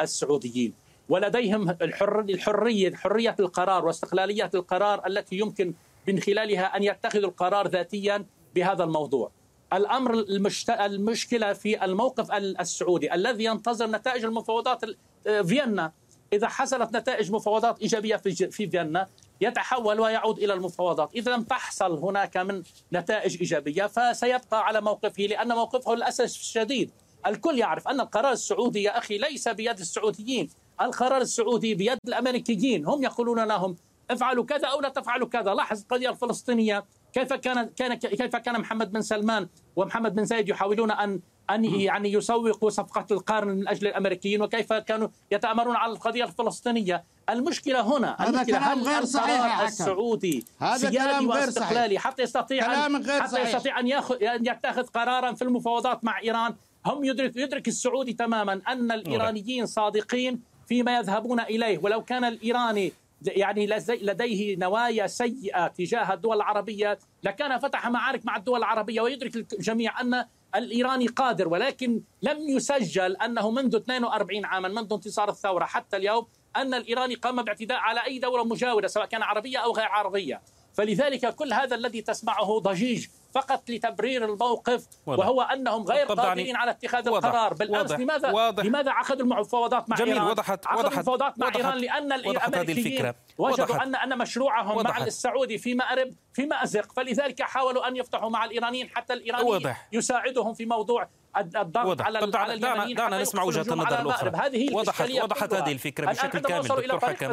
السعوديين. 0.00 0.74
ولديهم 1.08 1.70
الحر 1.82 2.20
الحرية 2.20 2.94
حرية 2.94 3.36
القرار 3.40 3.86
واستقلالية 3.86 4.50
القرار 4.54 5.06
التي 5.06 5.38
يمكن 5.38 5.74
من 6.08 6.20
خلالها 6.20 6.76
أن 6.76 6.82
يتخذوا 6.82 7.28
القرار 7.28 7.68
ذاتيا 7.68 8.26
بهذا 8.54 8.84
الموضوع. 8.84 9.30
الأمر 9.72 10.14
المشت... 10.14 10.70
المشكلة 10.70 11.52
في 11.52 11.84
الموقف 11.84 12.32
السعودي 12.32 13.14
الذي 13.14 13.44
ينتظر 13.44 13.86
نتائج 13.86 14.24
المفاوضات 14.24 14.84
فيينا. 15.24 15.92
إذا 16.32 16.48
حصلت 16.48 16.96
نتائج 16.96 17.32
مفاوضات 17.32 17.80
إيجابية 17.80 18.16
في, 18.16 18.34
في 18.34 18.70
فيينا 18.70 19.08
يتحول 19.40 20.00
ويعود 20.00 20.38
إلى 20.38 20.52
المفاوضات. 20.52 21.14
إذا 21.14 21.36
لم 21.36 21.42
تحصل 21.42 21.98
هناك 21.98 22.36
من 22.36 22.62
نتائج 22.92 23.36
إيجابية 23.40 23.86
فسيبقى 23.86 24.66
على 24.66 24.80
موقفه 24.80 25.22
لأن 25.22 25.48
موقفه 25.48 25.94
للأسف 25.94 26.24
الشديد. 26.24 26.90
الكل 27.26 27.58
يعرف 27.58 27.88
أن 27.88 28.00
القرار 28.00 28.32
السعودي 28.32 28.82
يا 28.82 28.98
أخي 28.98 29.18
ليس 29.18 29.48
بيد 29.48 29.78
السعوديين. 29.78 30.48
القرار 30.80 31.20
السعودي 31.20 31.74
بيد 31.74 31.98
الأمريكيين. 32.08 32.86
هم 32.86 33.02
يقولون 33.02 33.44
لهم 33.44 33.76
افعلوا 34.10 34.44
كذا 34.44 34.68
أو 34.68 34.80
لا 34.80 34.88
تفعلوا 34.88 35.28
كذا. 35.28 35.54
لاحظ 35.54 35.80
القضية 35.80 36.10
الفلسطينية. 36.10 36.84
كيف 37.12 37.32
كان 37.32 37.64
كان 37.64 37.94
كيف 37.94 38.36
كان 38.36 38.60
محمد 38.60 38.92
بن 38.92 39.02
سلمان 39.02 39.48
ومحمد 39.76 40.14
بن 40.14 40.24
زايد 40.24 40.48
يحاولون 40.48 40.90
أن 40.90 41.20
أن 41.50 41.64
يعني 41.64 42.12
يسوقوا 42.12 42.70
صفقة 42.70 43.06
القرن 43.10 43.48
من 43.48 43.68
أجل 43.68 43.86
الأمريكيين 43.86 44.42
وكيف 44.42 44.72
كانوا 44.72 45.08
يتأمرون 45.30 45.76
على 45.76 45.92
القضية 45.92 46.24
الفلسطينية. 46.24 47.04
المشكلة 47.30 47.80
هنا 47.80 48.16
هذا 48.18 48.28
المشكلة 48.28 48.58
كلام 48.58 48.82
غير 48.82 49.04
صحيح 49.04 49.60
السعودي 49.60 50.44
هذا 50.60 50.90
كلام 50.90 51.30
غير 51.30 51.50
صحيح. 51.50 52.02
حتى 52.02 52.22
يستطيع 52.22 52.66
كلام 52.66 52.96
غير 52.96 53.20
حتى 53.20 53.32
صحيح. 53.32 53.48
يستطيع 53.48 53.80
أن 53.80 53.86
ياخذ 53.86 54.22
أن 54.24 54.46
يتخذ 54.46 54.86
قرارا 54.86 55.32
في 55.32 55.42
المفاوضات 55.42 56.04
مع 56.04 56.20
إيران. 56.20 56.54
هم 56.86 57.04
يدرك 57.04 57.36
يدرك 57.36 57.68
السعودي 57.68 58.12
تماما 58.12 58.60
أن 58.68 58.92
الإيرانيين 58.92 59.66
صادقين 59.66 60.42
فيما 60.68 60.98
يذهبون 60.98 61.40
إليه. 61.40 61.78
ولو 61.82 62.04
كان 62.04 62.24
الإيراني 62.24 62.92
يعني 63.26 63.66
لديه 63.88 64.56
نوايا 64.56 65.06
سيئة 65.06 65.66
تجاه 65.66 66.12
الدول 66.12 66.36
العربية 66.36 66.98
لكان 67.22 67.58
فتح 67.58 67.88
معارك 67.88 68.26
مع 68.26 68.36
الدول 68.36 68.58
العربية 68.58 69.00
ويدرك 69.00 69.36
الجميع 69.36 70.00
أن 70.00 70.24
الإيراني 70.56 71.06
قادر 71.06 71.48
ولكن 71.48 72.02
لم 72.22 72.48
يسجل 72.48 73.16
أنه 73.16 73.50
منذ 73.50 73.76
42 73.76 74.44
عاما 74.44 74.68
منذ 74.68 74.92
انتصار 74.92 75.28
الثورة 75.28 75.64
حتى 75.64 75.96
اليوم 75.96 76.26
أن 76.56 76.74
الإيراني 76.74 77.14
قام 77.14 77.42
باعتداء 77.42 77.78
على 77.78 78.04
أي 78.04 78.18
دولة 78.18 78.44
مجاورة 78.44 78.86
سواء 78.86 79.06
كان 79.06 79.22
عربية 79.22 79.58
أو 79.58 79.72
غير 79.72 79.86
عربية. 79.86 80.42
فلذلك 80.74 81.34
كل 81.34 81.52
هذا 81.52 81.76
الذي 81.76 82.02
تسمعه 82.02 82.58
ضجيج 82.58 83.06
فقط 83.34 83.70
لتبرير 83.70 84.24
الموقف 84.24 84.86
وضح. 85.06 85.18
وهو 85.18 85.42
أنهم 85.42 85.84
غير 85.84 86.06
قادرين 86.06 86.56
على 86.56 86.70
اتخاذ 86.70 87.10
وضح. 87.10 87.26
القرار 87.26 87.54
بالأمس 87.54 87.90
وضح. 87.90 88.00
لماذا 88.00 88.30
وضح. 88.30 88.64
لماذا 88.64 88.90
عقدوا 88.90 89.26
المفاوضات 89.26 89.90
مع 89.90 89.96
جميل. 89.96 90.12
إيران؟ 90.12 90.26
وضحت 90.26 90.66
عقدوا 90.66 90.80
وضحت 90.80 90.94
المفاوضات 90.94 91.38
مع 91.38 91.46
وضحت. 91.46 91.56
إيران 91.56 91.78
لأن 91.78 92.12
الأمريكيين 92.12 93.12
وجدوا 93.38 93.64
وضحت. 93.64 93.80
ان 93.80 93.94
أن 93.94 94.18
مشروعهم 94.18 94.76
وضحت. 94.76 95.00
مع 95.00 95.06
السعودي 95.06 95.58
في 95.58 95.74
مأرب 95.74 96.10
في 96.32 96.46
مأزق 96.46 96.92
فلذلك 96.92 97.42
حاولوا 97.42 97.88
أن 97.88 97.96
يفتحوا 97.96 98.30
مع 98.30 98.44
الإيرانيين 98.44 98.88
حتى 98.88 99.12
الايرانيين 99.12 99.74
يساعدهم 99.92 100.54
في 100.54 100.66
موضوع 100.66 101.08
الضغط 101.36 101.86
وضح. 101.86 102.06
على 102.06 102.20
طب 102.20 102.36
على 102.36 102.54
اليمنيين 102.54 102.96
دعنا 102.96 103.22
نسمع 103.22 103.42
وجهة 103.42 103.72
النظر 103.72 104.00
الأخرى 104.00 104.30
هذه 104.30 104.70
هي 104.70 104.74
وضحت 104.74 105.10
وضحت 105.10 105.54
هذه 105.54 105.72
الفكرة 105.72 106.06
بشكل 106.06 106.38
كامل 106.38 106.68
دكتور 106.68 107.00
حكم 107.00 107.32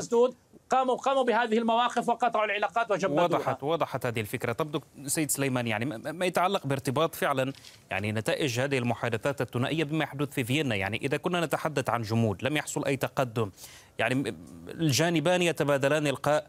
قاموا 0.72 0.96
قاموا 0.96 1.24
بهذه 1.24 1.58
المواقف 1.58 2.10
وقطعوا 2.10 2.46
العلاقات 2.46 2.92
وجمدوها 2.92 3.24
وضحت 3.24 3.64
وضحت 3.64 4.06
هذه 4.06 4.22
الفكرة. 4.22 4.54
طب 4.54 4.84
سيد 5.06 5.32
سليمان 5.32 5.68
يعني 5.68 5.86
ما 5.86 6.26
يتعلق 6.26 6.68
بارتباط 6.68 7.16
فعلا 7.16 7.54
يعني 7.90 8.12
نتائج 8.12 8.60
هذه 8.60 8.78
المحادثات 8.78 9.42
الثنائية 9.42 9.84
بما 9.84 10.04
يحدث 10.04 10.30
في 10.30 10.44
فيينا؟ 10.44 10.76
يعني 10.76 10.98
إذا 10.98 11.18
كنا 11.18 11.46
نتحدث 11.46 11.90
عن 11.90 12.02
جمود 12.02 12.44
لم 12.44 12.58
يحصل 12.58 12.86
أي 12.86 12.98
تقدم 12.98 13.52
يعني 14.00 14.36
الجانبان 14.68 15.42
يتبادلان 15.42 16.08
إلقاء 16.08 16.48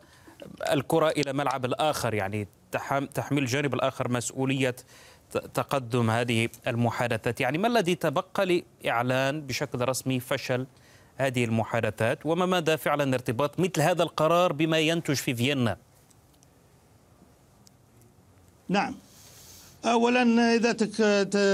الكرة 0.72 1.08
إلى 1.08 1.32
ملعب 1.32 1.64
الآخر 1.64 2.14
يعني 2.14 2.48
تحمل 3.14 3.38
الجانب 3.42 3.74
الآخر 3.74 4.11
مسؤولية 4.11 4.76
تقدم 5.54 6.11
هذه 6.11 6.48
المحادثات. 6.66 7.40
يعني 7.40 7.58
ما 7.58 7.68
الذي 7.68 7.94
تبقى 7.94 8.62
لإعلان 8.85 9.40
بشكل 9.40 9.88
رسمي 9.88 10.20
فشل 10.20 10.66
هذه 11.16 11.44
المحادثات 11.44 12.27
وما 12.27 12.46
مدى 12.46 12.77
فعلا 12.77 13.14
ارتباط 13.14 13.61
مثل 13.61 13.81
هذا 13.81 14.03
القرار 14.03 14.53
بما 14.53 14.79
ينتج 14.79 15.14
في 15.14 15.35
فيينا؟ 15.35 15.77
نعم. 18.68 18.94
اولا 19.85 20.55
إذا 20.55 20.72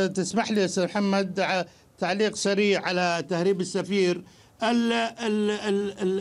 تسمح 0.08 0.50
لي 0.50 0.64
أستاذ 0.64 0.84
محمد 0.84 1.64
تعليق 1.98 2.36
سريع 2.36 2.82
على 2.82 3.24
تهريب 3.28 3.60
السفير. 3.60 4.22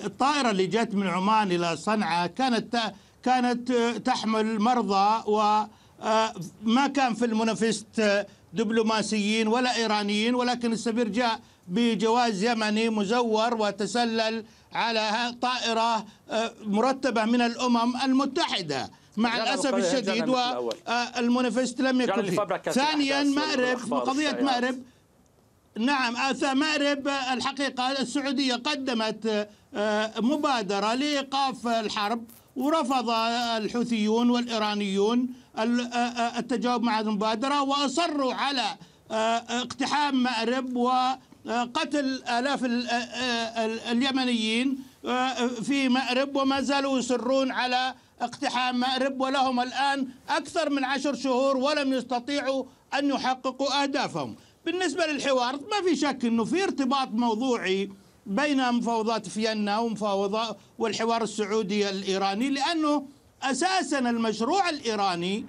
الطائرة 0.05 0.49
اللي 0.51 0.67
جت 0.67 0.95
من 0.95 1.07
عمان 1.07 1.51
إلى 1.51 1.77
صنعاء 1.77 2.27
كانت 2.27 2.93
كانت 3.23 3.71
تحمل 4.05 4.59
مرضى 4.59 5.23
وما 5.27 6.87
كان 6.87 7.13
في 7.13 7.25
المنافست 7.25 8.25
دبلوماسيين 8.53 9.47
ولا 9.47 9.75
إيرانيين 9.75 10.35
ولكن 10.35 10.71
السفير 10.71 11.07
جاء 11.07 11.39
بجواز 11.67 12.43
يمني 12.43 12.89
مزور 12.89 13.53
وتسلل 13.53 14.45
على 14.73 15.35
طائرة 15.41 16.05
مرتبة 16.63 17.25
من 17.25 17.41
الأمم 17.41 17.97
المتحدة. 18.03 18.91
مع 19.17 19.37
الأسف 19.37 19.75
الشديد 19.75 20.29
والمنافست 20.29 21.81
لم 21.81 22.01
يكن 22.01 22.23
فيه. 22.23 22.71
ثانيا 22.71 23.23
مأرب 23.23 23.93
قضيه 23.93 24.37
مأرب. 24.41 24.75
نعم 25.77 26.13
مأرب 26.53 27.07
الحقيقة 27.07 27.91
السعودية 27.91 28.55
قدمت 28.55 29.49
مبادرة 30.19 30.93
لإيقاف 30.93 31.67
الحرب 31.67 32.23
ورفض 32.55 33.09
الحوثيون 33.57 34.29
والإيرانيون 34.29 35.27
التجاوب 36.37 36.83
مع 36.83 36.99
المبادرة 36.99 37.61
وأصروا 37.61 38.33
على 38.33 38.65
اقتحام 39.61 40.23
مأرب 40.23 40.75
وقتل 41.47 42.23
آلاف 42.29 42.65
اليمنيين 43.91 44.77
في 45.63 45.89
مأرب 45.89 46.35
وما 46.35 46.61
زالوا 46.61 46.99
يصرون 46.99 47.51
على 47.51 47.93
اقتحام 48.21 48.79
مأرب. 48.79 49.21
ولهم 49.21 49.59
الآن 49.59 50.07
أكثر 50.29 50.69
من 50.69 50.83
عشر 50.83 51.15
شهور 51.15 51.57
ولم 51.57 51.93
يستطيعوا 51.93 52.63
أن 52.93 53.09
يحققوا 53.09 53.83
أهدافهم. 53.83 54.35
بالنسبة 54.65 55.05
للحوار 55.05 55.53
ما 55.55 55.89
في 55.89 55.95
شك 55.95 56.25
أنه 56.25 56.45
في 56.45 56.63
ارتباط 56.63 57.07
موضوعي 57.11 57.91
بين 58.25 58.71
مفاوضات 58.73 59.27
فيينا 59.27 59.79
ومفاوضات 59.79 60.57
والحوار 60.79 61.23
السعودي 61.23 61.89
الإيراني 61.89 62.49
لأنه 62.49 63.07
أساسا 63.43 63.99
المشروع 63.99 64.69
الإيراني 64.69 65.45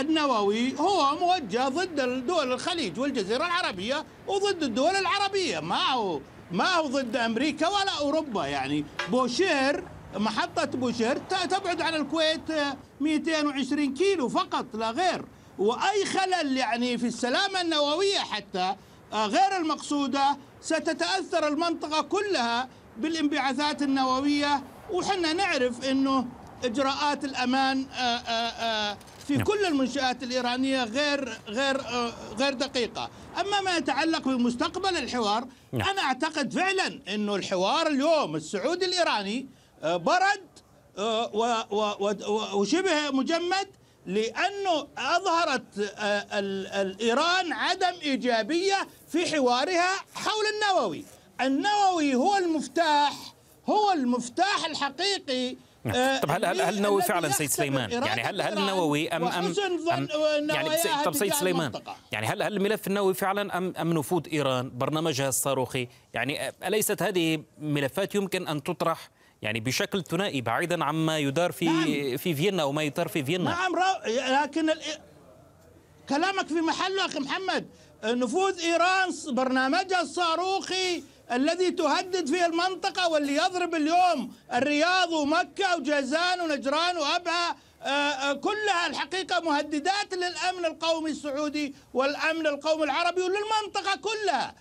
النووي 0.00 0.78
هو 0.78 1.16
موجه 1.18 1.68
ضد 1.68 2.26
دول 2.26 2.52
الخليج 2.52 2.98
والجزيرة 2.98 3.46
العربية 3.46 4.04
وضد 4.26 4.62
الدول 4.62 4.96
العربية. 4.96 5.60
ما 5.60 5.82
هو 5.92 6.20
ما 6.52 6.74
هو 6.74 6.86
ضد 6.86 7.16
أمريكا 7.16 7.68
ولا 7.68 7.98
أوروبا 8.00 8.46
يعني. 8.46 8.84
بوشير 9.10 9.84
محطة 10.16 10.64
بوشير 10.64 11.16
تبعد 11.50 11.80
عن 11.80 11.94
الكويت 11.94 12.50
220 13.00 13.94
كيلو 13.94 14.28
فقط 14.28 14.66
لا 14.74 14.90
غير. 14.90 15.24
وأي 15.58 16.04
خلل 16.04 16.56
يعني 16.56 16.98
في 16.98 17.06
السلامة 17.06 17.60
النووية 17.60 18.18
حتى 18.18 18.74
آه، 19.12 19.26
غير 19.26 19.56
المقصودة 19.56 20.36
ستتأثر 20.60 21.48
المنطقة 21.48 22.02
كلها 22.02 22.68
بالانبعاثات 22.96 23.82
النووية. 23.82 24.62
وحنا 24.92 25.32
نعرف 25.32 25.84
أنه 25.84 26.26
إجراءات 26.64 27.24
الأمان 27.24 27.86
آه، 27.92 28.00
آه، 28.00 28.98
في 29.26 29.36
نعم. 29.36 29.44
كل 29.44 29.64
المنشآت 29.64 30.22
الإيرانية 30.22 30.84
غير 30.84 31.38
غير 31.48 31.80
غير 32.38 32.52
دقيقة 32.54 33.10
أما 33.40 33.60
ما 33.60 33.76
يتعلق 33.76 34.28
بمستقبل 34.28 34.96
الحوار 34.96 35.48
نعم. 35.72 35.88
أنا 35.88 36.02
أعتقد 36.02 36.52
فعلا 36.52 37.00
أنه 37.14 37.36
الحوار 37.36 37.86
اليوم 37.86 38.36
السعودي 38.36 38.84
الإيراني 38.84 39.46
برد 39.82 40.46
وشبه 42.54 43.10
مجمد 43.10 43.68
لأنه 44.06 44.88
أظهرت 44.98 45.94
آه، 45.98 46.26
إيران 47.00 47.52
عدم 47.52 47.94
إيجابية 48.02 48.88
في 49.08 49.26
حوارها 49.36 49.96
حول 50.14 50.44
النووي 50.54 51.04
النووي 51.40 52.14
هو 52.14 52.36
المفتاح 52.36 53.12
هو 53.68 53.92
المفتاح 53.92 54.66
الحقيقي. 54.66 55.50
آه، 55.50 55.56
طب 55.92 56.30
هل 56.30 56.44
هل 56.44 56.60
هل 56.60 56.76
النووي 56.76 57.02
فعلا 57.02 57.28
سيد 57.28 57.50
سليمان؟ 57.50 57.90
يعني 57.90 58.22
هل 58.22 58.42
هل 58.42 58.58
النووي 58.58 59.08
ام 59.08 59.24
ام, 59.24 59.54
أم 59.92 60.10
يعني 60.50 60.70
طب 61.04 61.14
سيد 61.14 61.32
سليمان 61.34 61.72
يعني 62.12 62.26
هل 62.26 62.42
هل 62.42 62.56
الملف 62.56 62.86
النووي 62.86 63.14
فعلا 63.14 63.58
ام 63.58 63.74
أم 63.80 63.92
نفوذ 63.92 64.22
إيران 64.32 64.78
برنامجها 64.78 65.28
الصاروخي؟ 65.28 65.88
يعني 66.14 66.52
أليست 66.66 67.02
هذه 67.02 67.42
ملفات 67.58 68.14
يمكن 68.14 68.48
أن 68.48 68.62
تطرح 68.62 69.10
يعني 69.42 69.60
بشكل 69.60 70.02
ثنائي 70.04 70.40
بعيدا 70.40 70.84
عما 70.84 71.18
يدار 71.18 71.52
في 71.52 71.64
نعم. 71.64 72.16
في 72.16 72.34
فيينا 72.34 72.62
أو 72.62 72.72
ما 72.72 72.82
يدار 72.82 73.08
في 73.08 73.24
فيينا؟ 73.24 73.44
نعم 73.44 73.72
لكن 74.42 74.70
ال... 74.70 74.80
كلامك 76.08 76.46
في 76.46 76.54
محله 76.54 77.06
أخي 77.06 77.18
محمد. 77.18 77.66
نفوذ 78.04 78.60
إيران 78.60 79.10
برنامجها 79.28 80.00
الصاروخي 80.00 81.02
الذي 81.32 81.70
تهدد 81.70 82.28
فيه 82.28 82.46
المنطقة 82.46 83.08
واللي 83.08 83.36
يضرب 83.36 83.74
اليوم 83.74 84.32
الرياض 84.52 85.12
ومكة 85.12 85.76
وجازان 85.76 86.40
ونجران 86.40 86.96
وأبها 86.96 87.56
آه، 87.82 87.88
آه، 87.88 88.32
كلها 88.32 88.86
الحقيقة 88.86 89.40
مهددات 89.40 90.14
للأمن 90.14 90.64
القومي 90.64 91.10
السعودي 91.10 91.74
والأمن 91.94 92.46
القومي 92.46 92.84
العربي 92.84 93.22
وللمنطقة 93.22 93.96
كلها. 93.96 94.54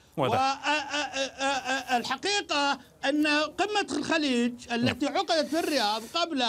والحقيقة 1.93 2.71
آه، 2.71 2.79
أن 3.05 3.27
قمة 3.27 3.87
الخليج 3.97 4.53
التي 4.71 5.05
نعم. 5.05 5.17
عقدت 5.17 5.47
في 5.47 5.59
الرياض 5.59 6.03
قبل 6.13 6.43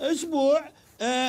أسبوع 0.00 0.64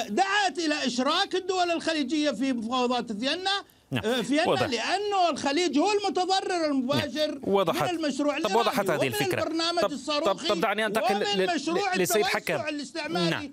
دعت 0.07 0.59
إلى 0.59 0.87
إشراك 0.87 1.35
الدول 1.35 1.71
الخليجية 1.71 2.31
في 2.31 2.53
مفاوضات 2.53 3.11
فيينا 3.11 3.63
نعم. 3.93 4.23
فيينا 4.23 4.47
وضح. 4.47 4.61
لأنه 4.61 5.29
الخليج 5.29 5.77
هو 5.79 5.91
المتضرر 5.91 6.65
المباشر 6.65 7.31
نعم. 7.31 7.41
وضحت. 7.43 7.91
من 7.91 7.99
المشروع 7.99 8.39
طب 8.39 8.55
وضحت 8.55 8.89
هذه 8.89 9.07
الفكرة 9.07 9.43
البرنامج 9.43 9.81
طب, 9.81 9.91
الصاروخي 9.91 10.47
طب, 10.47 10.55
طب 10.55 10.61
دعني 10.61 10.85
أنتقل 10.85 11.25
لسيد 11.95 12.25
حكم 12.25 12.55
الاستعماري 12.55 13.29
نعم. 13.29 13.51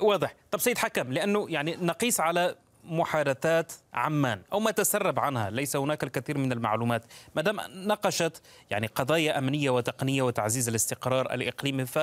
واضح 0.00 0.34
طب 0.50 0.60
سيد 0.60 0.78
حكم 0.78 1.12
لأنه 1.12 1.46
يعني 1.48 1.76
نقيس 1.80 2.20
على 2.20 2.54
محادثات 2.84 3.72
عمان 3.94 4.42
أو 4.52 4.60
ما 4.60 4.70
تسرب 4.70 5.18
عنها 5.18 5.50
ليس 5.50 5.76
هناك 5.76 6.04
الكثير 6.04 6.38
من 6.38 6.52
المعلومات 6.52 7.02
ما 7.34 7.42
دام 7.42 7.60
ناقشت 7.74 8.42
يعني 8.70 8.86
قضايا 8.86 9.38
أمنية 9.38 9.70
وتقنية 9.70 10.22
وتعزيز 10.22 10.68
الاستقرار 10.68 11.34
الإقليمي 11.34 11.86
ف 11.86 11.98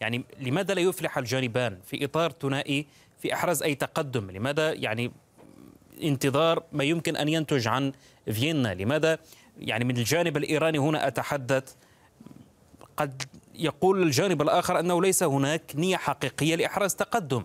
يعني 0.00 0.24
لماذا 0.40 0.74
لا 0.74 0.80
يفلح 0.80 1.18
الجانبان 1.18 1.78
في 1.86 2.04
إطار 2.04 2.32
ثنائي 2.42 2.86
في 3.18 3.34
أحراز 3.34 3.62
أي 3.62 3.74
تقدم 3.74 4.30
لماذا 4.30 4.72
يعني 4.72 5.12
انتظار 6.02 6.62
ما 6.72 6.84
يمكن 6.84 7.16
أن 7.16 7.28
ينتج 7.28 7.68
عن 7.68 7.92
فيينا. 8.32 8.74
لماذا؟ 8.74 9.18
يعني 9.58 9.84
من 9.84 9.96
الجانب 9.96 10.36
الإيراني 10.36 10.78
هنا 10.78 11.06
أتحدث 11.06 11.74
قد 12.96 13.22
يقول 13.54 14.02
الجانب 14.02 14.42
الآخر 14.42 14.80
أنه 14.80 15.02
ليس 15.02 15.22
هناك 15.22 15.62
نية 15.74 15.96
حقيقية 15.96 16.54
لإحراز 16.54 16.94
تقدم. 16.94 17.44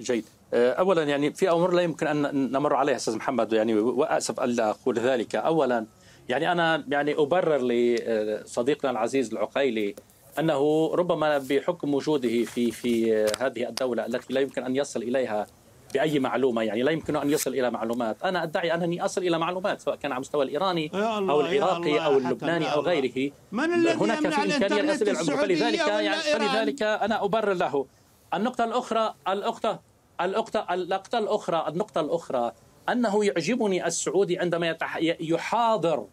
جيد. 0.00 0.24
آه، 0.54 0.72
اولا 0.72 1.02
يعني 1.02 1.32
في 1.32 1.50
امور 1.50 1.74
لا 1.74 1.82
يمكن 1.82 2.06
أن 2.06 2.52
نمر 2.52 2.74
عليها 2.74 2.96
أستاذ 2.96 3.16
محمد 3.16 3.52
يعني 3.52 3.74
وأسف 3.74 4.40
الا 4.40 4.70
أقول 4.70 4.98
ذلك. 4.98 5.36
اولا 5.36 5.86
يعني 6.28 6.52
أنا 6.52 6.84
يعني 6.88 7.14
أبرر 7.14 7.58
لصديقنا 7.62 8.90
العزيز 8.90 9.32
العقيلي 9.32 9.94
أنه 10.38 10.90
ربما 10.94 11.38
بحكم 11.38 11.94
وجوده 11.94 12.44
في 12.44 12.70
في 12.70 13.14
هذه 13.40 13.68
الدولة 13.68 14.06
التي 14.06 14.32
لا 14.32 14.40
يمكن 14.40 14.64
أن 14.64 14.76
يصل 14.76 15.02
إليها 15.02 15.46
بأي 15.94 16.18
معلومة 16.18 16.62
يعني 16.62 16.82
لا 16.82 16.90
يمكن 16.90 17.16
أن 17.16 17.30
يصل 17.30 17.50
إلى 17.50 17.70
معلومات. 17.70 18.22
أنا 18.22 18.42
أدعي 18.42 18.74
أنني 18.74 19.04
أصل 19.04 19.20
إلى 19.22 19.38
معلومات 19.38 19.80
سواء 19.80 19.96
كان 19.96 20.12
على 20.12 20.16
المستوى 20.16 20.44
الإيراني 20.44 20.90
أو 20.94 21.40
العراقي 21.40 22.04
أو 22.04 22.18
اللبناني 22.18 22.72
أو 22.72 22.80
غيره. 22.80 23.32
من 23.52 23.74
الذي 23.74 23.94
هناك 23.94 24.18
في 24.18 24.42
إمكانية 24.56 24.80
الاسئله 24.80 25.20
العلميه 25.20 25.56
فلذلك 25.56 25.78
يعني 25.78 26.16
فلذلك 26.16 26.82
أنا 26.82 27.24
أبرر 27.24 27.52
له. 27.52 27.86
النقطة 28.34 28.64
الأخرى 28.64 29.14
النقطه 29.28 29.80
النقطه 30.20 30.66
النقطة 30.74 31.18
الأخرى 31.18 31.64
النقطة 31.68 32.00
الأخرى 32.00 32.52
أنه 32.88 33.24
يعجبني 33.24 33.86
السعودي 33.86 34.38
عندما 34.38 34.76
يحاضر 35.20 36.06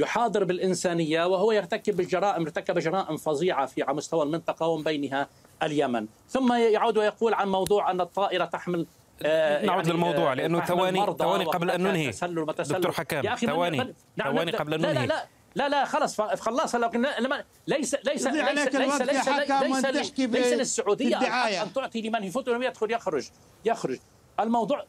يحاضر 0.00 0.44
بالإنسانية 0.44 1.26
وهو 1.26 1.52
يرتكب 1.52 2.00
الجرائم 2.00 2.42
ارتكب 2.42 2.78
جرائم 2.78 3.16
فظيعة 3.16 3.66
في 3.66 3.82
على 3.82 3.96
مستوى 3.96 4.22
المنطقة 4.22 4.66
ومن 4.66 4.84
بينها 4.84 5.28
اليمن. 5.62 6.06
ثم 6.28 6.52
يعود 6.52 6.98
ويقول 6.98 7.34
عن 7.34 7.48
موضوع 7.48 7.90
أن 7.90 8.00
الطائرة 8.00 8.44
تحمل 8.44 8.86
آه 9.22 9.66
نعود 9.66 9.86
يعني 9.86 9.98
للموضوع 9.98 10.32
آه، 10.32 10.34
لأنه 10.34 10.64
ثواني 10.64 11.06
ثواني 11.18 11.44
قبل 11.44 11.70
أن 11.70 11.82
ننهي. 11.82 12.10
دكتور 12.58 12.92
حكام 12.92 13.36
ثواني. 13.36 13.94
نعم 14.16 14.34
ثواني 14.34 14.52
قبل 14.52 14.74
أن 14.74 14.80
ننهي. 14.80 15.06
لا 15.06 15.06
لا 15.06 15.26
لا 15.54 15.68
لا 15.68 15.84
خلص 15.84 16.20
خلص 16.20 16.74
لما 16.74 17.44
ليس 17.66 17.94
ليس 17.94 18.26
ليس 18.26 18.26
عليك 18.26 18.74
ليس 18.74 19.00
ليس 19.02 19.28
ليس, 19.28 19.86
ليس, 19.86 20.20
ليس 20.20 20.52
للسعودية 20.52 21.16
أن 21.62 21.72
تعطي 21.72 22.02
لمن 22.02 22.24
يفوت 22.24 22.48
ولم 22.48 22.62
يدخل 22.62 22.90
يخرج 22.90 23.28
يخرج. 23.64 23.98
الموضوع 24.40 24.84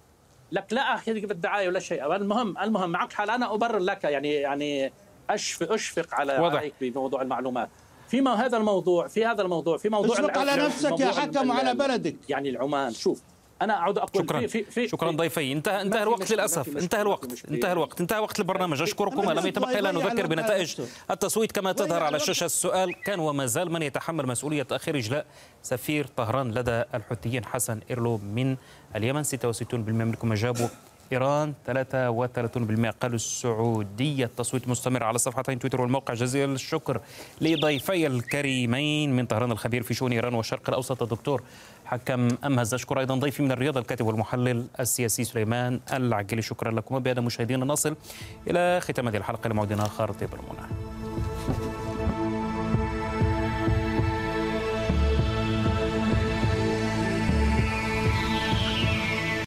لك 0.51 0.73
لا 0.73 0.95
اخذ 0.95 1.13
بالدعايه 1.13 1.67
ولا 1.67 1.79
شيء. 1.79 2.15
المهم 2.15 2.57
المهم 2.57 2.89
معك 2.89 3.13
حال 3.13 3.29
أنا 3.29 3.53
أبرر 3.53 3.79
لك 3.79 4.03
يعني 4.03 4.33
يعني 4.33 4.93
اشفق 5.29 5.73
أشفق 5.73 6.15
على 6.15 6.37
واضح. 6.37 6.57
عليك 6.57 6.73
بموضوع 6.81 7.21
المعلومات. 7.21 7.69
فيما 8.07 8.45
هذا 8.45 8.57
الموضوع 8.57 9.07
في 9.07 9.25
هذا 9.25 9.41
الموضوع 9.41 9.77
في 9.77 9.89
موضوع 9.89 10.15
أشفق 10.19 10.37
على 10.37 10.55
نفسك 10.65 10.99
يا 10.99 11.11
حكم 11.11 11.51
على 11.51 11.73
بلدك. 11.73 12.15
يعني 12.29 12.49
العمان. 12.49 12.93
شوف 12.93 13.21
أنا 13.61 13.73
أعود 13.73 13.97
أقول 13.97 14.23
شكرا. 14.25 14.39
في 14.39 14.47
في 14.47 14.63
في 14.63 14.87
شكرا 14.87 15.11
ضيفي. 15.11 15.51
انتهى 15.51 15.81
انتهى 15.81 16.03
الوقت 16.03 16.31
للأسف. 16.31 16.77
انتهى 16.77 17.01
الوقت. 17.01 17.45
انتهى 17.51 17.71
الوقت. 17.71 18.01
انتهى 18.01 18.19
وقت 18.19 18.39
البرنامج 18.39 18.81
أشكركم. 18.81 19.31
لم 19.31 19.47
يتبقى 19.47 19.79
الا 19.79 19.91
نذكر 19.91 20.27
بنتائج 20.27 20.81
التصويت. 21.11 21.51
كما 21.51 21.71
تظهر 21.71 22.03
على 22.03 22.17
الشاشه 22.17 22.45
السؤال 22.45 22.93
كان 23.03 23.19
وما 23.19 23.45
زال 23.45 23.71
من 23.71 23.81
يتحمل 23.81 24.27
مسؤولية 24.27 24.63
تاخير 24.63 24.97
إجلاء 24.97 25.25
سفير 25.63 26.07
طهران 26.17 26.51
لدى 26.51 26.83
الحوثيين 26.95 27.45
حسن 27.45 27.79
إيرلو 27.89 28.17
من 28.17 28.57
اليمن. 28.95 29.23
66% 29.23 29.33
منكم 29.73 30.31
أجابوا. 30.31 30.67
إيران 31.11 31.53
33% 31.67 32.89
قالوا 33.01 33.15
السعودية. 33.15 34.25
التصويت 34.25 34.67
مستمر 34.67 35.03
على 35.03 35.17
صفحتين 35.17 35.59
تويتر 35.59 35.81
والموقع. 35.81 36.13
جزيل 36.13 36.49
الشكر 36.49 37.01
لضيفي 37.41 38.07
الكريمين 38.07 39.15
من 39.15 39.25
طهران 39.25 39.51
الخبير 39.51 39.83
في 39.83 39.93
شؤون 39.93 40.11
إيران 40.11 40.33
والشرق 40.33 40.69
الأوسط. 40.69 41.01
الدكتور 41.03 41.43
حكم 41.91 42.27
أمهز 42.45 42.73
أشكر 42.73 42.99
أيضا 42.99 43.15
ضيفي 43.15 43.43
من 43.43 43.51
الرياض 43.51 43.77
الكاتب 43.77 44.05
والمحلل 44.05 44.65
السياسي 44.79 45.23
سليمان 45.23 45.79
العقيلي. 45.93 46.41
شكرا 46.41 46.71
لكم. 46.71 46.95
وبهذا 46.95 47.21
مشاهدينا 47.21 47.65
نصل 47.65 47.95
إلى 48.47 48.79
ختام 48.81 49.07
هذه 49.07 49.17
الحلقة 49.17 49.47
لموعد 49.47 49.71
آخر 49.71 50.11
طيب 50.11 50.29
المنى. 50.33 50.90